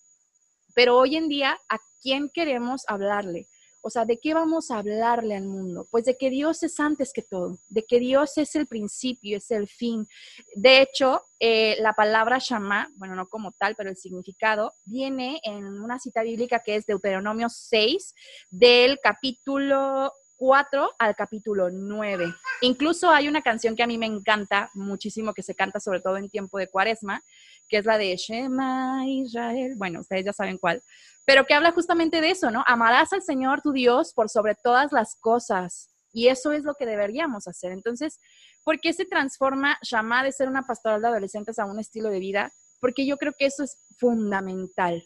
Pero 0.73 0.97
hoy 0.97 1.15
en 1.15 1.29
día, 1.29 1.57
¿a 1.69 1.77
quién 2.01 2.29
queremos 2.33 2.83
hablarle? 2.87 3.47
O 3.87 3.91
sea, 3.91 4.03
¿de 4.03 4.19
qué 4.19 4.33
vamos 4.33 4.71
a 4.71 4.79
hablarle 4.79 5.35
al 5.35 5.45
mundo? 5.45 5.87
Pues 5.91 6.05
de 6.05 6.17
que 6.17 6.31
Dios 6.31 6.63
es 6.63 6.79
antes 6.79 7.13
que 7.13 7.21
todo, 7.21 7.59
de 7.67 7.85
que 7.85 7.99
Dios 7.99 8.35
es 8.39 8.55
el 8.55 8.65
principio, 8.65 9.37
es 9.37 9.51
el 9.51 9.67
fin. 9.67 10.07
De 10.55 10.81
hecho, 10.81 11.21
eh, 11.39 11.77
la 11.81 11.93
palabra 11.93 12.39
Shama, 12.39 12.89
bueno, 12.95 13.13
no 13.13 13.27
como 13.27 13.51
tal, 13.51 13.75
pero 13.75 13.91
el 13.91 13.95
significado, 13.95 14.73
viene 14.85 15.39
en 15.43 15.67
una 15.83 15.99
cita 15.99 16.23
bíblica 16.23 16.63
que 16.65 16.77
es 16.77 16.87
Deuteronomio 16.87 17.47
6, 17.47 18.15
del 18.49 18.97
capítulo 19.03 20.11
4 20.37 20.91
al 20.97 21.15
capítulo 21.15 21.69
9. 21.69 22.33
Incluso 22.61 23.09
hay 23.09 23.27
una 23.27 23.41
canción 23.41 23.75
que 23.75 23.83
a 23.83 23.87
mí 23.87 23.97
me 23.97 24.05
encanta 24.05 24.69
muchísimo, 24.73 25.33
que 25.33 25.43
se 25.43 25.55
canta 25.55 25.79
sobre 25.79 26.01
todo 26.01 26.17
en 26.17 26.29
tiempo 26.29 26.57
de 26.57 26.67
cuaresma, 26.67 27.23
que 27.67 27.77
es 27.77 27.85
la 27.85 27.97
de 27.97 28.15
Shema 28.15 29.03
Israel. 29.07 29.75
Bueno, 29.77 30.01
ustedes 30.01 30.25
ya 30.25 30.33
saben 30.33 30.57
cuál, 30.57 30.81
pero 31.25 31.45
que 31.45 31.53
habla 31.53 31.71
justamente 31.71 32.21
de 32.21 32.29
eso, 32.29 32.51
¿no? 32.51 32.63
Amarás 32.67 33.11
al 33.13 33.23
Señor 33.23 33.61
tu 33.61 33.71
Dios 33.71 34.13
por 34.13 34.29
sobre 34.29 34.55
todas 34.55 34.91
las 34.91 35.15
cosas. 35.19 35.89
Y 36.13 36.27
eso 36.27 36.53
es 36.53 36.63
lo 36.63 36.75
que 36.75 36.85
deberíamos 36.85 37.47
hacer. 37.47 37.71
Entonces, 37.71 38.19
¿por 38.63 38.79
qué 38.79 38.93
se 38.93 39.05
transforma 39.05 39.77
Shama 39.81 40.23
de 40.23 40.31
ser 40.31 40.47
una 40.47 40.61
pastoral 40.61 41.01
de 41.01 41.07
adolescentes 41.09 41.59
a 41.59 41.65
un 41.65 41.79
estilo 41.79 42.09
de 42.09 42.19
vida? 42.19 42.53
Porque 42.79 43.05
yo 43.05 43.17
creo 43.17 43.33
que 43.37 43.47
eso 43.47 43.63
es 43.63 43.77
fundamental. 43.97 45.03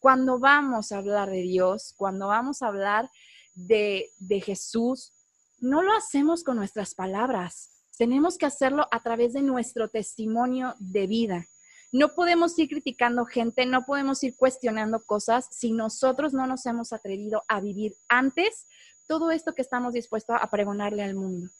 Cuando 0.00 0.38
vamos 0.38 0.92
a 0.92 0.98
hablar 0.98 1.30
de 1.30 1.40
Dios, 1.40 1.94
cuando 1.96 2.26
vamos 2.26 2.60
a 2.60 2.66
hablar 2.66 3.08
de, 3.54 4.10
Jesús, 4.44 5.12
no 5.60 5.82
lo 5.82 5.94
hacemos 5.94 6.44
con 6.44 6.56
nuestras 6.56 6.94
palabras, 6.94 7.70
tenemos 7.96 8.36
que 8.36 8.46
hacerlo 8.46 8.86
a 8.90 9.00
través 9.00 9.32
de 9.32 9.42
nuestro 9.42 9.88
testimonio 9.88 10.74
de 10.78 11.06
vida. 11.06 11.46
No 11.94 12.08
podemos 12.08 12.58
ir 12.58 12.68
criticando 12.68 13.24
gente, 13.24 13.66
no 13.66 13.86
podemos 13.86 14.20
ir 14.24 14.34
cuestionando 14.36 15.04
cosas 15.04 15.46
si 15.52 15.70
nosotros 15.70 16.34
no 16.34 16.44
nos 16.44 16.66
hemos 16.66 16.92
atrevido 16.92 17.44
a 17.46 17.60
vivir 17.60 17.94
antes 18.08 18.66
todo 19.06 19.30
esto 19.30 19.54
que 19.54 19.62
estamos 19.62 19.92
dispuestos 19.92 20.36
a 20.40 20.50
pregonarle 20.50 21.04
al 21.04 21.14
mundo. 21.14 21.52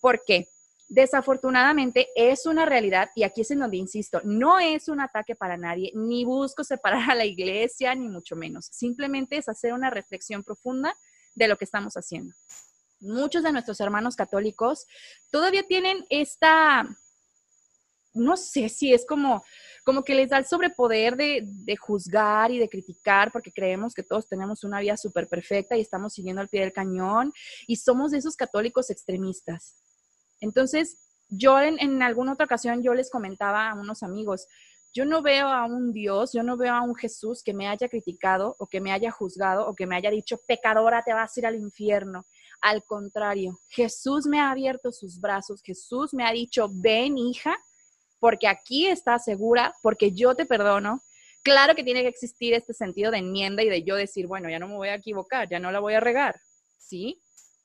¿Por 0.00 0.24
qué? 0.24 0.48
Desafortunadamente 0.88 2.08
es 2.16 2.46
una 2.46 2.64
realidad 2.64 3.10
y 3.14 3.24
aquí 3.24 3.42
es 3.42 3.50
en 3.50 3.58
donde 3.58 3.76
insisto, 3.76 4.22
no 4.24 4.58
es 4.58 4.88
un 4.88 5.00
ataque 5.00 5.36
para 5.36 5.58
nadie, 5.58 5.92
ni 5.94 6.24
busco 6.24 6.64
separar 6.64 7.10
a 7.10 7.14
la 7.14 7.26
iglesia, 7.26 7.94
ni 7.94 8.08
mucho 8.08 8.36
menos. 8.36 8.64
Simplemente 8.72 9.36
es 9.36 9.50
hacer 9.50 9.74
una 9.74 9.90
reflexión 9.90 10.42
profunda 10.42 10.96
de 11.34 11.46
lo 11.46 11.58
que 11.58 11.66
estamos 11.66 11.92
haciendo. 11.98 12.34
Muchos 13.00 13.42
de 13.42 13.52
nuestros 13.52 13.78
hermanos 13.80 14.16
católicos 14.16 14.86
todavía 15.30 15.62
tienen 15.62 16.06
esta, 16.08 16.88
no 18.14 18.38
sé 18.38 18.70
si 18.70 18.94
es 18.94 19.04
como, 19.04 19.44
como 19.84 20.02
que 20.02 20.14
les 20.14 20.30
da 20.30 20.38
el 20.38 20.46
sobrepoder 20.46 21.16
de, 21.16 21.76
juzgar 21.76 22.50
y 22.50 22.58
de 22.58 22.68
criticar 22.68 23.30
porque 23.30 23.52
creemos 23.52 23.94
que 23.94 24.02
todos 24.02 24.26
tenemos 24.26 24.64
una 24.64 24.80
vida 24.80 24.96
súper 24.96 25.28
perfecta 25.28 25.76
y 25.76 25.82
estamos 25.82 26.14
siguiendo 26.14 26.40
al 26.40 26.48
pie 26.48 26.62
del 26.62 26.72
cañón 26.72 27.32
y 27.66 27.76
somos 27.76 28.10
de 28.10 28.18
esos 28.18 28.36
católicos 28.36 28.90
extremistas. 28.90 29.76
Entonces, 30.40 30.96
yo 31.28 31.60
en, 31.60 31.78
en 31.78 32.02
alguna 32.02 32.32
otra 32.32 32.46
ocasión 32.46 32.82
yo 32.82 32.94
les 32.94 33.10
comentaba 33.10 33.70
a 33.70 33.74
unos 33.74 34.02
amigos, 34.02 34.46
yo 34.94 35.04
no 35.04 35.22
veo 35.22 35.48
a 35.48 35.64
un 35.64 35.92
Dios, 35.92 36.32
yo 36.32 36.42
no 36.44 36.56
veo 36.56 36.72
a 36.72 36.80
un 36.80 36.94
Jesús 36.94 37.42
que 37.42 37.52
me 37.52 37.66
haya 37.66 37.88
criticado 37.88 38.54
o 38.58 38.66
que 38.68 38.80
me 38.80 38.92
haya 38.92 39.10
juzgado 39.10 39.66
o 39.66 39.74
que 39.74 39.86
me 39.86 39.96
haya 39.96 40.08
dicho, 40.08 40.38
pecadora, 40.46 41.02
te 41.02 41.12
vas 41.12 41.36
a 41.36 41.40
ir 41.40 41.46
al 41.46 41.56
infierno. 41.56 42.26
Al 42.60 42.84
contrario, 42.84 43.58
Jesús 43.68 44.26
me 44.26 44.40
ha 44.40 44.52
abierto 44.52 44.92
sus 44.92 45.20
brazos, 45.20 45.62
Jesús 45.62 46.14
me 46.14 46.24
ha 46.24 46.30
dicho, 46.30 46.68
ven 46.70 47.18
hija, 47.18 47.58
porque 48.24 48.48
aquí 48.48 48.86
estás 48.86 49.22
segura, 49.22 49.74
porque 49.82 50.10
yo 50.10 50.34
te 50.34 50.46
perdono. 50.46 51.02
Claro 51.42 51.74
que 51.74 51.84
tiene 51.84 52.00
que 52.00 52.08
existir 52.08 52.54
este 52.54 52.72
sentido 52.72 53.10
de 53.10 53.18
enmienda 53.18 53.62
y 53.62 53.68
de 53.68 53.82
yo 53.82 53.96
decir, 53.96 54.26
bueno, 54.26 54.48
ya 54.48 54.58
no 54.58 54.66
me 54.66 54.76
voy 54.76 54.88
a 54.88 54.94
equivocar, 54.94 55.46
ya 55.46 55.58
no 55.58 55.70
la 55.70 55.78
voy 55.78 55.92
a 55.92 56.00
regar, 56.00 56.40
¿sí? 56.78 57.20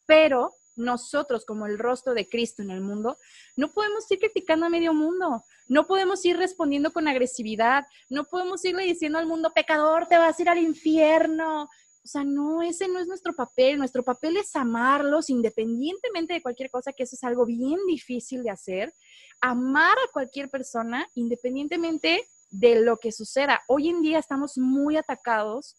Pero 0.05 0.51
nosotros 0.75 1.45
como 1.45 1.65
el 1.65 1.79
rostro 1.79 2.13
de 2.13 2.27
Cristo 2.27 2.61
en 2.61 2.71
el 2.71 2.81
mundo, 2.81 3.17
no 3.55 3.71
podemos 3.71 4.11
ir 4.11 4.19
criticando 4.19 4.65
a 4.65 4.69
medio 4.69 4.93
mundo, 4.93 5.45
no 5.69 5.87
podemos 5.87 6.25
ir 6.25 6.35
respondiendo 6.35 6.91
con 6.91 7.07
agresividad, 7.07 7.85
no 8.09 8.25
podemos 8.25 8.65
irle 8.65 8.83
diciendo 8.83 9.17
al 9.17 9.27
mundo, 9.27 9.53
pecador, 9.55 10.07
te 10.07 10.17
vas 10.17 10.37
a 10.37 10.41
ir 10.41 10.49
al 10.49 10.57
infierno. 10.57 11.69
Sea, 12.09 12.23
no, 12.23 12.61
ese 12.61 12.87
no 12.87 12.99
es 12.99 13.07
nuestro 13.07 13.33
papel. 13.33 13.77
Nuestro 13.77 14.03
papel 14.03 14.37
es 14.37 14.55
amarlos 14.55 15.29
independientemente 15.29 16.33
de 16.33 16.41
cualquier 16.41 16.69
cosa, 16.69 16.93
que 16.93 17.03
eso 17.03 17.15
es 17.15 17.23
algo 17.23 17.45
bien 17.45 17.79
difícil 17.87 18.43
de 18.43 18.49
hacer. 18.49 18.93
Amar 19.41 19.97
a 19.97 20.11
cualquier 20.11 20.49
persona 20.49 21.07
independientemente 21.15 22.27
de 22.49 22.81
lo 22.81 22.97
que 22.97 23.11
suceda. 23.11 23.61
Hoy 23.67 23.89
en 23.89 24.01
día 24.01 24.19
estamos 24.19 24.57
muy 24.57 24.97
atacados 24.97 25.75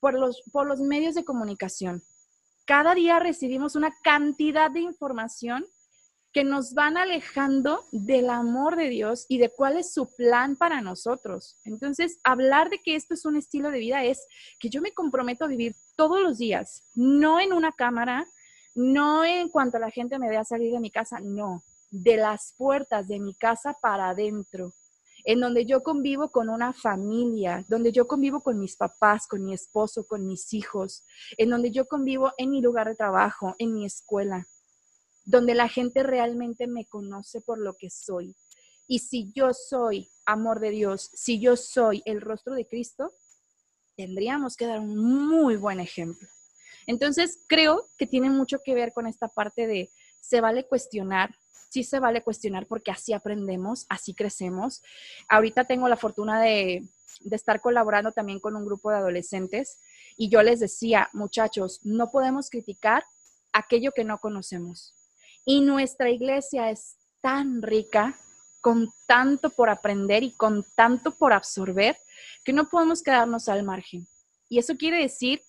por 0.00 0.14
los, 0.14 0.42
por 0.52 0.66
los 0.66 0.80
medios 0.80 1.14
de 1.14 1.24
comunicación 1.24 2.02
cada 2.64 2.94
día 2.94 3.18
recibimos 3.18 3.76
una 3.76 3.94
cantidad 4.02 4.70
de 4.70 4.80
información 4.80 5.66
que 6.34 6.42
nos 6.42 6.74
van 6.74 6.96
alejando 6.96 7.84
del 7.92 8.28
amor 8.28 8.74
de 8.74 8.88
Dios 8.88 9.24
y 9.28 9.38
de 9.38 9.50
cuál 9.50 9.76
es 9.76 9.94
su 9.94 10.12
plan 10.16 10.56
para 10.56 10.80
nosotros. 10.80 11.56
Entonces, 11.64 12.18
hablar 12.24 12.70
de 12.70 12.80
que 12.80 12.96
esto 12.96 13.14
es 13.14 13.24
un 13.24 13.36
estilo 13.36 13.70
de 13.70 13.78
vida 13.78 14.02
es 14.02 14.26
que 14.58 14.68
yo 14.68 14.82
me 14.82 14.92
comprometo 14.92 15.44
a 15.44 15.48
vivir 15.48 15.76
todos 15.96 16.20
los 16.20 16.38
días, 16.38 16.82
no 16.96 17.38
en 17.38 17.52
una 17.52 17.70
cámara, 17.70 18.26
no 18.74 19.24
en 19.24 19.48
cuanto 19.48 19.78
la 19.78 19.92
gente 19.92 20.18
me 20.18 20.28
vea 20.28 20.44
salir 20.44 20.72
de 20.72 20.80
mi 20.80 20.90
casa, 20.90 21.20
no, 21.20 21.62
de 21.92 22.16
las 22.16 22.52
puertas 22.58 23.06
de 23.06 23.20
mi 23.20 23.34
casa 23.34 23.78
para 23.80 24.08
adentro 24.08 24.72
en 25.26 25.40
donde 25.40 25.64
yo 25.64 25.82
convivo 25.82 26.28
con 26.28 26.50
una 26.50 26.74
familia, 26.74 27.64
donde 27.68 27.92
yo 27.92 28.06
convivo 28.06 28.40
con 28.40 28.58
mis 28.58 28.76
papás, 28.76 29.26
con 29.26 29.42
mi 29.42 29.54
esposo, 29.54 30.06
con 30.06 30.26
mis 30.26 30.52
hijos, 30.52 31.02
en 31.38 31.48
donde 31.48 31.70
yo 31.70 31.86
convivo 31.86 32.32
en 32.36 32.50
mi 32.50 32.60
lugar 32.60 32.88
de 32.88 32.94
trabajo, 32.94 33.54
en 33.58 33.72
mi 33.72 33.86
escuela, 33.86 34.46
donde 35.24 35.54
la 35.54 35.68
gente 35.68 36.02
realmente 36.02 36.66
me 36.66 36.84
conoce 36.86 37.40
por 37.40 37.58
lo 37.58 37.74
que 37.74 37.90
soy. 37.90 38.36
Y 38.86 38.98
si 38.98 39.32
yo 39.34 39.52
soy 39.54 40.10
amor 40.26 40.60
de 40.60 40.70
Dios, 40.70 41.10
si 41.14 41.40
yo 41.40 41.56
soy 41.56 42.02
el 42.04 42.20
rostro 42.20 42.54
de 42.54 42.66
Cristo, 42.66 43.12
tendríamos 43.96 44.56
que 44.56 44.66
dar 44.66 44.80
un 44.80 44.96
muy 45.28 45.56
buen 45.56 45.80
ejemplo. 45.80 46.28
Entonces, 46.86 47.38
creo 47.46 47.88
que 47.96 48.06
tiene 48.06 48.30
mucho 48.30 48.58
que 48.62 48.74
ver 48.74 48.92
con 48.92 49.06
esta 49.06 49.28
parte 49.28 49.66
de 49.66 49.90
se 50.20 50.40
vale 50.40 50.66
cuestionar, 50.66 51.34
sí 51.70 51.82
se 51.82 51.98
vale 51.98 52.22
cuestionar 52.22 52.66
porque 52.66 52.90
así 52.90 53.12
aprendemos, 53.12 53.86
así 53.88 54.14
crecemos. 54.14 54.82
Ahorita 55.28 55.64
tengo 55.64 55.88
la 55.88 55.96
fortuna 55.96 56.40
de, 56.40 56.84
estar 57.30 57.60
colaborando 57.60 58.12
también 58.12 58.40
con 58.40 58.56
un 58.56 58.64
grupo 58.64 58.90
de 58.90 58.96
adolescentes 58.96 59.78
y 60.16 60.28
yo 60.28 60.42
les 60.42 60.60
decía, 60.60 61.08
muchachos, 61.12 61.80
no 61.84 62.10
podemos 62.10 62.50
criticar 62.50 63.04
aquello 63.52 63.92
que 63.92 64.04
no 64.04 64.18
conocemos. 64.18 64.94
Y 65.44 65.60
nuestra 65.60 66.10
iglesia 66.10 66.70
es 66.70 66.96
tan 67.20 67.62
rica, 67.62 68.18
con 68.60 68.90
tanto 69.06 69.50
por 69.50 69.68
aprender 69.68 70.22
y 70.22 70.32
con 70.32 70.64
tanto 70.74 71.10
por 71.10 71.32
absorber, 71.32 71.96
que 72.44 72.52
no 72.52 72.68
podemos 72.68 73.02
quedarnos 73.02 73.48
al 73.48 73.62
margen. 73.62 74.06
Y 74.48 74.58
eso 74.58 74.76
quiere 74.76 74.98
decir 74.98 75.42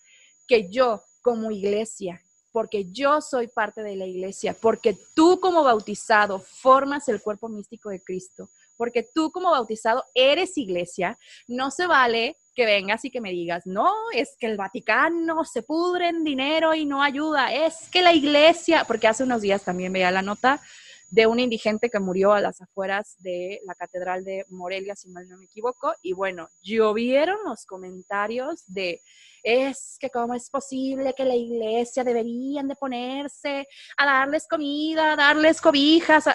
que 0.47 0.69
yo 0.69 1.01
como 1.21 1.51
iglesia 1.51 2.21
porque 2.55 2.85
yo 2.89 3.19
soy 3.19 3.49
parte 3.49 3.83
de 3.83 3.97
la 3.97 4.05
iglesia, 4.05 4.55
porque 4.57 4.97
tú 5.13 5.41
como 5.41 5.61
bautizado 5.61 6.39
formas 6.39 7.09
el 7.09 7.21
cuerpo 7.21 7.49
místico 7.49 7.89
de 7.89 8.01
Cristo, 8.01 8.49
porque 8.77 9.05
tú 9.13 9.29
como 9.29 9.51
bautizado 9.51 10.05
eres 10.13 10.57
iglesia, 10.57 11.19
no 11.49 11.69
se 11.69 11.85
vale 11.85 12.37
que 12.55 12.65
vengas 12.65 13.05
y 13.05 13.11
que 13.11 13.21
me 13.21 13.31
digas, 13.31 13.65
no, 13.65 13.91
es 14.13 14.35
que 14.39 14.47
el 14.47 14.57
Vaticano 14.57 15.43
se 15.45 15.61
pudre 15.61 16.09
en 16.09 16.23
dinero 16.23 16.73
y 16.73 16.85
no 16.85 17.03
ayuda, 17.03 17.53
es 17.53 17.89
que 17.91 18.01
la 18.01 18.13
iglesia, 18.13 18.85
porque 18.85 19.07
hace 19.07 19.23
unos 19.23 19.41
días 19.41 19.63
también 19.63 19.93
veía 19.93 20.11
la 20.11 20.21
nota 20.21 20.61
de 21.09 21.27
un 21.27 21.39
indigente 21.39 21.89
que 21.89 21.99
murió 21.99 22.33
a 22.33 22.41
las 22.41 22.61
afueras 22.61 23.15
de 23.19 23.61
la 23.65 23.75
Catedral 23.75 24.23
de 24.23 24.45
Morelia, 24.49 24.95
si 24.95 25.09
mal 25.09 25.27
no 25.29 25.37
me 25.37 25.45
equivoco. 25.45 25.93
Y 26.01 26.13
bueno, 26.13 26.49
llovieron 26.61 27.37
los 27.45 27.65
comentarios 27.65 28.63
de, 28.67 29.01
es 29.43 29.97
que 29.99 30.09
cómo 30.09 30.33
es 30.33 30.49
posible 30.49 31.13
que 31.15 31.23
la 31.23 31.35
iglesia 31.35 32.03
deberían 32.03 32.67
de 32.67 32.75
ponerse 32.75 33.67
a 33.97 34.05
darles 34.05 34.47
comida, 34.47 35.13
a 35.13 35.15
darles 35.15 35.61
cobijas. 35.61 36.25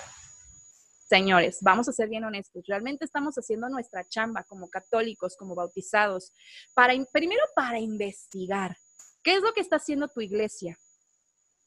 Señores, 1.11 1.59
vamos 1.61 1.89
a 1.89 1.93
ser 1.93 2.09
bien 2.09 2.23
honestos, 2.23 2.65
realmente 2.69 3.05
estamos 3.05 3.35
haciendo 3.35 3.69
nuestra 3.69 4.07
chamba 4.07 4.45
como 4.45 4.71
católicos, 4.71 5.37
como 5.37 5.57
bautizados, 5.57 6.33
para, 6.73 6.95
primero 7.11 7.43
para 7.57 7.81
investigar 7.81 8.77
qué 9.25 9.35
es 9.35 9.43
lo 9.43 9.53
que 9.53 9.61
está 9.61 9.75
haciendo 9.75 10.07
tu 10.07 10.21
iglesia, 10.21 10.79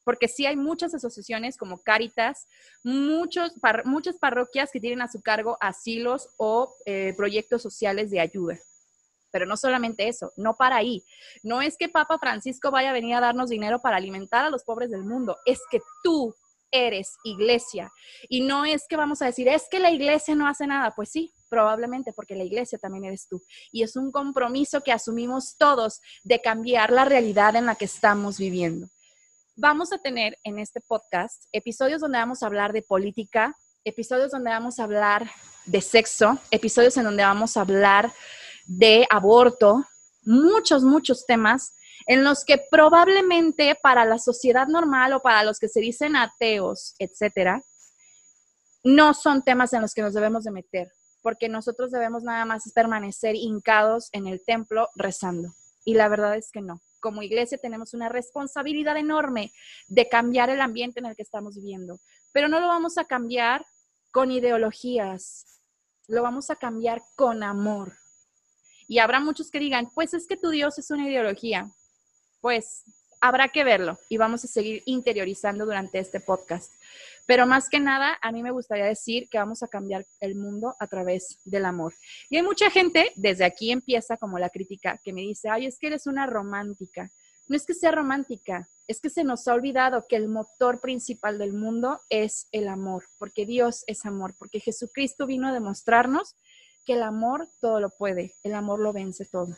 porque 0.05 0.29
sí 0.29 0.45
hay 0.45 0.55
muchas 0.55 0.93
asociaciones 0.93 1.57
como 1.57 1.83
Caritas, 1.83 2.47
muchos, 2.85 3.51
muchas 3.83 4.17
parroquias 4.17 4.71
que 4.71 4.79
tienen 4.79 5.01
a 5.01 5.11
su 5.11 5.21
cargo 5.21 5.57
asilos 5.59 6.29
o 6.37 6.73
eh, 6.85 7.13
proyectos 7.17 7.61
sociales 7.61 8.11
de 8.11 8.21
ayuda. 8.21 8.57
Pero 9.29 9.45
no 9.45 9.57
solamente 9.57 10.07
eso, 10.07 10.31
no 10.37 10.55
para 10.55 10.77
ahí. 10.77 11.03
No 11.41 11.61
es 11.61 11.75
que 11.75 11.89
Papa 11.89 12.17
Francisco 12.17 12.71
vaya 12.71 12.91
a 12.91 12.93
venir 12.93 13.15
a 13.15 13.19
darnos 13.19 13.49
dinero 13.49 13.81
para 13.81 13.97
alimentar 13.97 14.45
a 14.45 14.49
los 14.49 14.63
pobres 14.63 14.89
del 14.89 15.03
mundo, 15.03 15.35
es 15.45 15.59
que 15.69 15.81
tú 16.01 16.33
eres 16.73 17.15
iglesia. 17.23 17.93
Y 18.27 18.41
no 18.41 18.65
es 18.65 18.85
que 18.89 18.97
vamos 18.97 19.21
a 19.21 19.27
decir, 19.27 19.47
es 19.47 19.67
que 19.69 19.79
la 19.79 19.91
iglesia 19.91 20.35
no 20.35 20.47
hace 20.47 20.67
nada. 20.67 20.91
Pues 20.95 21.09
sí, 21.09 21.31
probablemente 21.49 22.11
porque 22.11 22.35
la 22.35 22.43
iglesia 22.43 22.79
también 22.79 23.05
eres 23.05 23.27
tú. 23.29 23.41
Y 23.71 23.83
es 23.83 23.95
un 23.95 24.11
compromiso 24.11 24.81
que 24.81 24.91
asumimos 24.91 25.55
todos 25.57 26.01
de 26.23 26.41
cambiar 26.41 26.91
la 26.91 27.05
realidad 27.05 27.55
en 27.55 27.67
la 27.67 27.75
que 27.75 27.85
estamos 27.85 28.37
viviendo. 28.37 28.87
Vamos 29.55 29.93
a 29.93 29.99
tener 29.99 30.35
en 30.43 30.57
este 30.57 30.81
podcast 30.81 31.43
episodios 31.51 32.01
donde 32.01 32.17
vamos 32.17 32.41
a 32.41 32.47
hablar 32.47 32.73
de 32.73 32.81
política, 32.81 33.55
episodios 33.83 34.31
donde 34.31 34.49
vamos 34.49 34.79
a 34.79 34.83
hablar 34.85 35.29
de 35.65 35.79
sexo, 35.79 36.39
episodios 36.49 36.97
en 36.97 37.03
donde 37.03 37.23
vamos 37.23 37.55
a 37.55 37.61
hablar 37.61 38.11
de 38.65 39.05
aborto, 39.11 39.85
muchos, 40.23 40.83
muchos 40.83 41.25
temas 41.27 41.75
en 42.05 42.23
los 42.23 42.45
que 42.45 42.63
probablemente 42.69 43.77
para 43.81 44.05
la 44.05 44.17
sociedad 44.17 44.67
normal 44.67 45.13
o 45.13 45.21
para 45.21 45.43
los 45.43 45.59
que 45.59 45.67
se 45.67 45.79
dicen 45.79 46.15
ateos, 46.15 46.95
etcétera, 46.99 47.63
no 48.83 49.13
son 49.13 49.43
temas 49.43 49.73
en 49.73 49.81
los 49.81 49.93
que 49.93 50.01
nos 50.01 50.13
debemos 50.13 50.43
de 50.43 50.51
meter, 50.51 50.91
porque 51.21 51.49
nosotros 51.49 51.91
debemos 51.91 52.23
nada 52.23 52.45
más 52.45 52.71
permanecer 52.73 53.35
hincados 53.35 54.09
en 54.11 54.27
el 54.27 54.43
templo 54.43 54.89
rezando. 54.95 55.53
Y 55.85 55.95
la 55.95 56.09
verdad 56.09 56.35
es 56.35 56.51
que 56.51 56.61
no 56.61 56.81
como 57.03 57.21
iglesia 57.21 57.57
tenemos 57.57 57.93
una 57.93 58.07
responsabilidad 58.07 58.95
enorme 58.95 59.51
de 59.87 60.07
cambiar 60.07 60.49
el 60.49 60.61
ambiente 60.61 61.01
en 61.01 61.05
el 61.05 61.15
que 61.17 61.21
estamos 61.21 61.55
viviendo, 61.55 61.99
pero 62.31 62.47
no 62.47 62.61
lo 62.61 62.67
vamos 62.67 62.97
a 62.97 63.03
cambiar 63.03 63.65
con 64.11 64.31
ideologías, 64.31 65.59
lo 66.07 66.23
vamos 66.23 66.49
a 66.49 66.55
cambiar 66.55 67.03
con 67.15 67.43
amor. 67.43 67.97
Y 68.87 68.99
habrá 68.99 69.19
muchos 69.19 69.51
que 69.51 69.59
digan, 69.59 69.91
pues 69.93 70.13
es 70.13 70.27
que 70.27 70.37
tu 70.37 70.49
Dios 70.49 70.79
es 70.79 70.91
una 70.91 71.07
ideología. 71.07 71.69
Pues 72.43 72.83
habrá 73.21 73.47
que 73.47 73.63
verlo 73.63 73.97
y 74.09 74.17
vamos 74.17 74.43
a 74.43 74.49
seguir 74.49 74.83
interiorizando 74.85 75.65
durante 75.65 75.97
este 75.97 76.19
podcast. 76.19 76.73
Pero 77.25 77.47
más 77.47 77.69
que 77.69 77.79
nada, 77.79 78.19
a 78.21 78.33
mí 78.33 78.43
me 78.43 78.51
gustaría 78.51 78.83
decir 78.83 79.29
que 79.29 79.37
vamos 79.37 79.63
a 79.63 79.69
cambiar 79.69 80.05
el 80.19 80.35
mundo 80.35 80.75
a 80.77 80.87
través 80.87 81.39
del 81.45 81.63
amor. 81.63 81.93
Y 82.29 82.35
hay 82.35 82.43
mucha 82.43 82.69
gente, 82.69 83.13
desde 83.15 83.45
aquí 83.45 83.71
empieza 83.71 84.17
como 84.17 84.39
la 84.39 84.49
crítica, 84.49 84.99
que 85.05 85.13
me 85.13 85.21
dice, 85.21 85.47
ay, 85.47 85.67
es 85.67 85.79
que 85.79 85.87
eres 85.87 86.05
una 86.05 86.25
romántica. 86.25 87.09
No 87.47 87.55
es 87.55 87.65
que 87.65 87.73
sea 87.73 87.93
romántica, 87.93 88.67
es 88.89 88.99
que 88.99 89.09
se 89.09 89.23
nos 89.23 89.47
ha 89.47 89.53
olvidado 89.53 90.05
que 90.09 90.17
el 90.17 90.27
motor 90.27 90.81
principal 90.81 91.37
del 91.37 91.53
mundo 91.53 92.01
es 92.09 92.49
el 92.51 92.67
amor, 92.67 93.05
porque 93.19 93.45
Dios 93.45 93.85
es 93.87 94.05
amor, 94.05 94.35
porque 94.37 94.59
Jesucristo 94.59 95.25
vino 95.25 95.47
a 95.47 95.53
demostrarnos 95.53 96.35
que 96.83 96.95
el 96.95 97.03
amor 97.03 97.47
todo 97.61 97.79
lo 97.79 97.89
puede, 97.89 98.33
el 98.43 98.53
amor 98.53 98.81
lo 98.81 98.91
vence 98.91 99.23
todo. 99.23 99.55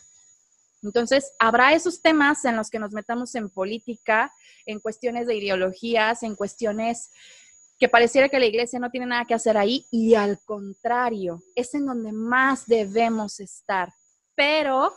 Entonces, 0.90 1.34
habrá 1.40 1.74
esos 1.74 2.02
temas 2.02 2.46
en 2.46 2.56
los 2.56 2.70
que 2.70 2.80
nos 2.80 2.92
metamos 2.92 3.36
en 3.36 3.50
política, 3.50 4.34
en 4.66 4.80
cuestiones 4.80 5.28
de 5.28 5.36
ideologías, 5.36 6.24
en 6.24 6.36
cuestiones 6.36 7.10
que 7.78 7.90
pareciera 7.90 8.30
que 8.30 8.40
la 8.40 8.46
iglesia 8.46 8.80
no 8.80 8.90
tiene 8.90 9.08
nada 9.08 9.26
que 9.26 9.34
hacer 9.34 9.58
ahí 9.58 9.86
y 9.92 10.16
al 10.16 10.40
contrario, 10.46 11.44
es 11.56 11.74
en 11.74 11.86
donde 11.86 12.12
más 12.12 12.66
debemos 12.68 13.40
estar, 13.40 13.94
pero 14.34 14.94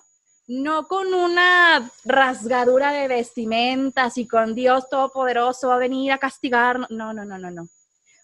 no 0.48 0.88
con 0.88 1.12
una 1.12 1.92
rasgadura 2.04 2.92
de 2.92 3.06
vestimentas 3.06 4.16
y 4.16 4.26
con 4.26 4.54
Dios 4.54 4.88
Todopoderoso 4.88 5.68
va 5.68 5.74
a 5.74 5.78
venir 5.78 6.12
a 6.12 6.18
castigar, 6.18 6.90
no, 6.90 7.12
no, 7.12 7.24
no, 7.24 7.38
no, 7.38 7.50
no. 7.50 7.68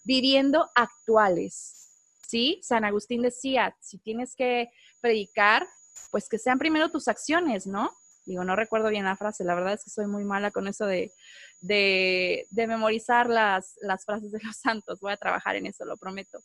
Viviendo 0.04 0.70
actuales. 0.74 1.80
¿Sí? 2.26 2.60
San 2.62 2.84
Agustín 2.84 3.22
decía, 3.22 3.76
si 3.80 3.98
tienes 3.98 4.34
que 4.34 4.70
predicar, 5.00 5.68
pues 6.10 6.28
que 6.28 6.38
sean 6.38 6.58
primero 6.58 6.90
tus 6.90 7.08
acciones, 7.08 7.66
¿no? 7.66 7.90
Digo, 8.26 8.44
no 8.44 8.56
recuerdo 8.56 8.88
bien 8.88 9.04
la 9.04 9.16
frase, 9.16 9.44
la 9.44 9.54
verdad 9.54 9.74
es 9.74 9.84
que 9.84 9.90
soy 9.90 10.06
muy 10.06 10.24
mala 10.24 10.50
con 10.50 10.66
eso 10.66 10.86
de, 10.86 11.12
de, 11.60 12.46
memorizar 12.52 13.28
las, 13.28 13.76
las 13.82 14.04
frases 14.04 14.32
de 14.32 14.40
los 14.42 14.56
santos, 14.62 15.00
voy 15.00 15.12
a 15.12 15.16
trabajar 15.16 15.56
en 15.56 15.66
eso, 15.66 15.84
lo 15.84 15.96
prometo. 15.96 16.38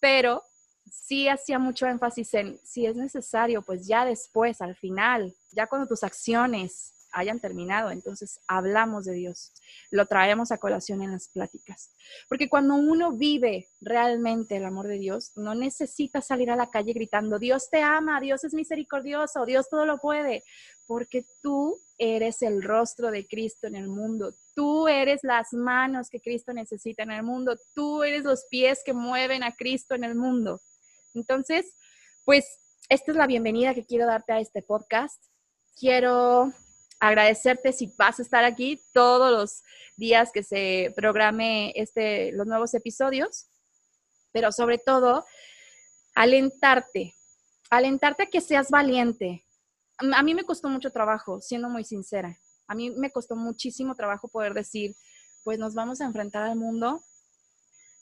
Pero 0.00 0.42
sí 0.90 1.28
hacía 1.28 1.58
mucho 1.58 1.86
énfasis 1.86 2.34
en, 2.34 2.58
si 2.62 2.86
es 2.86 2.96
necesario, 2.96 3.62
pues 3.62 3.86
ya 3.86 4.04
después, 4.04 4.60
al 4.60 4.76
final, 4.76 5.34
ya 5.52 5.66
cuando 5.66 5.86
tus 5.86 6.02
acciones 6.02 6.92
hayan 7.14 7.40
terminado. 7.40 7.90
Entonces 7.90 8.40
hablamos 8.46 9.04
de 9.04 9.12
Dios, 9.12 9.52
lo 9.90 10.06
traemos 10.06 10.52
a 10.52 10.58
colación 10.58 11.00
en 11.02 11.12
las 11.12 11.28
pláticas. 11.28 11.90
Porque 12.28 12.48
cuando 12.48 12.74
uno 12.74 13.12
vive 13.12 13.68
realmente 13.80 14.56
el 14.56 14.64
amor 14.64 14.88
de 14.88 14.98
Dios, 14.98 15.32
no 15.36 15.54
necesita 15.54 16.20
salir 16.20 16.50
a 16.50 16.56
la 16.56 16.70
calle 16.70 16.92
gritando, 16.92 17.38
Dios 17.38 17.70
te 17.70 17.82
ama, 17.82 18.20
Dios 18.20 18.44
es 18.44 18.54
misericordioso, 18.54 19.46
Dios 19.46 19.68
todo 19.70 19.86
lo 19.86 19.98
puede, 19.98 20.44
porque 20.86 21.24
tú 21.42 21.80
eres 21.96 22.42
el 22.42 22.62
rostro 22.62 23.10
de 23.10 23.26
Cristo 23.26 23.66
en 23.66 23.76
el 23.76 23.88
mundo, 23.88 24.34
tú 24.54 24.88
eres 24.88 25.20
las 25.22 25.52
manos 25.52 26.10
que 26.10 26.20
Cristo 26.20 26.52
necesita 26.52 27.04
en 27.04 27.12
el 27.12 27.22
mundo, 27.22 27.56
tú 27.74 28.02
eres 28.02 28.24
los 28.24 28.44
pies 28.50 28.82
que 28.84 28.92
mueven 28.92 29.42
a 29.42 29.54
Cristo 29.54 29.94
en 29.94 30.04
el 30.04 30.14
mundo. 30.14 30.60
Entonces, 31.14 31.74
pues 32.24 32.58
esta 32.88 33.12
es 33.12 33.16
la 33.16 33.26
bienvenida 33.26 33.74
que 33.74 33.86
quiero 33.86 34.06
darte 34.06 34.32
a 34.32 34.40
este 34.40 34.62
podcast. 34.62 35.22
Quiero 35.78 36.52
agradecerte 37.04 37.72
si 37.72 37.92
vas 37.98 38.18
a 38.18 38.22
estar 38.22 38.44
aquí 38.44 38.80
todos 38.94 39.30
los 39.30 39.62
días 39.96 40.32
que 40.32 40.42
se 40.42 40.92
programe 40.96 41.72
este, 41.76 42.32
los 42.32 42.46
nuevos 42.46 42.72
episodios, 42.72 43.46
pero 44.32 44.50
sobre 44.50 44.78
todo, 44.78 45.26
alentarte, 46.14 47.14
alentarte 47.68 48.22
a 48.22 48.26
que 48.26 48.40
seas 48.40 48.70
valiente. 48.70 49.44
A 49.98 50.22
mí 50.22 50.34
me 50.34 50.44
costó 50.44 50.68
mucho 50.70 50.90
trabajo, 50.90 51.42
siendo 51.42 51.68
muy 51.68 51.84
sincera. 51.84 52.38
A 52.68 52.74
mí 52.74 52.90
me 52.90 53.10
costó 53.10 53.36
muchísimo 53.36 53.94
trabajo 53.94 54.28
poder 54.28 54.54
decir, 54.54 54.96
pues 55.42 55.58
nos 55.58 55.74
vamos 55.74 56.00
a 56.00 56.06
enfrentar 56.06 56.44
al 56.44 56.56
mundo, 56.56 57.02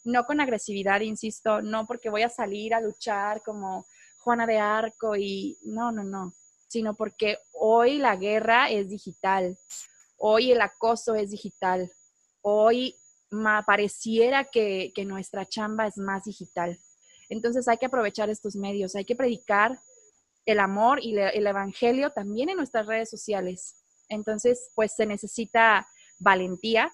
no 0.05 0.25
con 0.27 0.41
agresividad, 0.41 1.01
insisto, 1.01 1.61
no 1.61 1.87
porque 1.87 2.09
voy 2.09 2.23
a 2.23 2.29
salir 2.29 2.73
a 2.73 2.81
luchar 2.81 3.43
como 3.43 3.85
Juana 4.21 4.47
de 4.47 4.59
Arco 4.59 5.17
y 5.17 5.59
no, 5.65 5.91
no, 5.91 6.05
no 6.05 6.33
sino 6.73 6.95
porque 6.95 7.37
hoy 7.53 7.99
la 7.99 8.17
guerra 8.17 8.71
es 8.71 8.89
digital, 8.89 9.59
hoy 10.17 10.53
el 10.53 10.61
acoso 10.63 11.15
es 11.15 11.31
digital, 11.31 11.93
hoy 12.41 12.97
pareciera 13.67 14.45
que, 14.45 14.91
nuestra 15.07 15.45
chamba 15.45 15.87
es 15.87 15.99
más 15.99 16.25
digital. 16.25 16.79
Entonces 17.29 17.69
hay 17.69 17.77
que 17.77 17.87
aprovechar 17.87 18.31
estos 18.31 18.57
medios, 18.57 18.97
hay 18.97 19.05
que 19.05 19.15
predicar 19.15 19.79
el 20.47 20.61
amor 20.61 20.99
y 21.03 21.15
el 21.19 21.47
evangelio 21.47 22.11
también 22.11 22.49
en 22.49 22.57
nuestras 22.57 22.87
redes 22.87 23.11
sociales. 23.11 23.75
Entonces, 24.09 24.71
pues 24.75 24.95
se 24.97 25.05
necesita 25.05 25.87
valentía, 26.19 26.91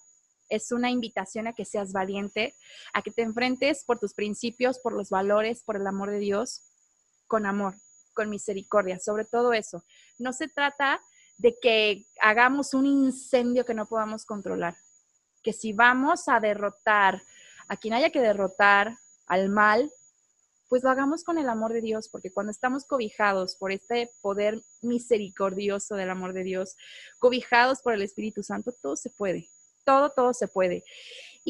es 0.48 0.72
una 0.72 0.90
invitación 0.90 1.46
a 1.46 1.52
que 1.52 1.64
seas 1.64 1.92
valiente, 1.92 2.56
a 2.92 3.02
que 3.02 3.12
te 3.12 3.22
enfrentes 3.22 3.84
por 3.84 4.00
tus 4.00 4.12
principios, 4.12 4.80
por 4.80 4.92
los 4.92 5.08
valores, 5.10 5.62
por 5.62 5.76
el 5.76 5.86
amor 5.86 6.10
de 6.10 6.18
Dios, 6.18 6.62
con 7.28 7.46
amor 7.46 7.76
con 8.18 8.30
misericordia, 8.30 8.98
sobre 8.98 9.24
todo 9.24 9.52
eso. 9.52 9.84
No 10.18 10.32
se 10.32 10.48
trata 10.48 11.00
de 11.36 11.56
que 11.62 12.04
hagamos 12.20 12.74
un 12.74 12.84
incendio 12.84 13.64
que 13.64 13.74
no 13.74 13.86
podamos 13.86 14.24
controlar, 14.24 14.74
que 15.40 15.52
si 15.52 15.72
vamos 15.72 16.28
a 16.28 16.40
derrotar 16.40 17.22
a 17.68 17.76
quien 17.76 17.94
haya 17.94 18.10
que 18.10 18.20
derrotar, 18.20 18.98
al 19.28 19.50
mal, 19.50 19.92
pues 20.68 20.82
lo 20.82 20.90
hagamos 20.90 21.22
con 21.22 21.38
el 21.38 21.48
amor 21.48 21.72
de 21.72 21.80
Dios, 21.80 22.08
porque 22.08 22.32
cuando 22.32 22.50
estamos 22.50 22.84
cobijados 22.84 23.54
por 23.54 23.70
este 23.70 24.10
poder 24.20 24.60
misericordioso 24.82 25.94
del 25.94 26.10
amor 26.10 26.32
de 26.32 26.42
Dios, 26.42 26.76
cobijados 27.18 27.80
por 27.82 27.92
el 27.94 28.02
Espíritu 28.02 28.42
Santo, 28.42 28.72
todo 28.72 28.96
se 28.96 29.10
puede, 29.10 29.48
todo, 29.84 30.10
todo 30.10 30.34
se 30.34 30.48
puede. 30.48 30.82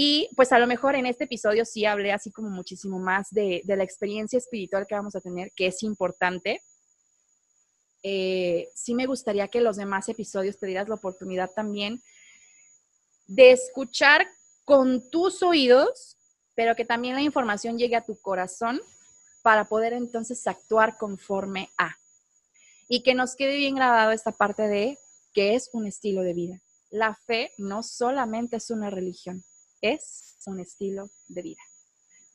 Y 0.01 0.31
pues 0.37 0.53
a 0.53 0.61
lo 0.61 0.69
mejor 0.69 0.95
en 0.95 1.07
este 1.07 1.25
episodio 1.25 1.65
sí 1.65 1.85
hablé 1.85 2.13
así 2.13 2.31
como 2.31 2.51
muchísimo 2.51 3.01
más 3.01 3.31
de, 3.33 3.63
la 3.67 3.83
experiencia 3.83 4.37
espiritual 4.37 4.87
que 4.87 4.95
vamos 4.95 5.17
a 5.17 5.21
tener, 5.21 5.51
que 5.57 5.67
es 5.67 5.83
importante. 5.83 6.63
Eh, 8.05 8.69
sí 8.77 8.95
me 8.95 9.07
gustaría 9.07 9.49
que 9.49 9.61
los 9.61 9.77
demás 9.77 10.09
episodios 10.09 10.57
te 10.57 10.69
dieras 10.69 10.89
la 10.89 10.95
oportunidad 10.95 11.51
también 11.51 12.01
de 13.27 13.51
escuchar 13.51 14.29
con 14.65 15.11
tus 15.11 15.43
oídos 15.43 16.17
pero 16.55 16.77
que 16.77 16.85
también 16.85 17.17
la 17.17 17.23
información 17.23 17.77
llegue 17.77 17.97
a 17.97 18.05
tu 18.05 18.21
corazón 18.21 18.81
para 19.43 19.65
poder 19.65 19.95
entonces 19.95 20.47
actuar 20.47 20.97
conforme 20.97 21.71
a. 21.77 21.97
Y 22.89 23.03
que 23.03 23.15
nos 23.15 23.35
quede 23.35 23.57
bien 23.57 23.75
grabado 23.75 24.13
esta 24.13 24.31
parte 24.31 24.69
de 24.69 24.97
que 25.33 25.55
es 25.57 25.71
un 25.73 25.89
estilo 25.89 26.23
de 26.23 26.35
vida. 26.35 26.61
La 26.91 27.15
fe 27.15 27.53
no 27.59 27.83
solamente 27.83 28.57
es 28.57 28.71
una 28.71 28.91
religión, 28.91 29.45
es 29.81 30.37
un 30.47 30.61
estilo 30.61 31.11
de 31.29 31.43
vida. 31.43 31.61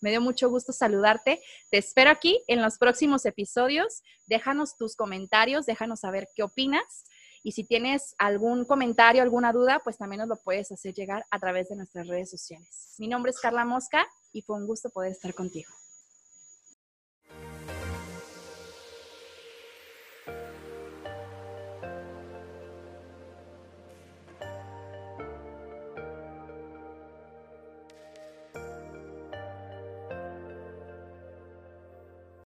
Me 0.01 0.10
dio 0.10 0.19
mucho 0.19 0.49
gusto 0.49 0.73
saludarte. 0.73 1.41
Te 1.71 1.77
espero 1.77 2.10
aquí 2.10 2.43
en 2.47 2.62
los 2.62 2.77
próximos 2.77 3.25
episodios. 3.25 4.03
Déjanos 4.27 4.75
tus 4.75 4.97
comentarios, 4.97 5.65
déjanos 5.65 6.01
saber 6.01 6.27
qué 6.36 6.43
opinas. 6.43 7.06
Y 7.41 7.53
si 7.53 7.63
tienes 7.63 8.13
algún 8.17 8.65
comentario, 8.65 9.21
alguna 9.21 9.53
duda, 9.53 9.79
pues 9.84 9.97
también 9.97 10.19
nos 10.19 10.27
lo 10.27 10.36
puedes 10.36 10.71
hacer 10.71 10.93
llegar 10.93 11.25
a 11.32 11.39
través 11.39 11.69
de 11.69 11.77
nuestras 11.77 12.08
redes 12.08 12.29
sociales. 12.29 12.95
Mi 12.97 13.08
nombre 13.08 13.32
es 13.32 13.39
Carla 13.39 13.63
Mosca 13.63 14.06
y 14.34 14.41
fue 14.41 14.58
un 14.58 14.67
gusto 14.67 14.89
poder 14.89 15.12
estar 15.12 15.34
contigo. 15.34 15.71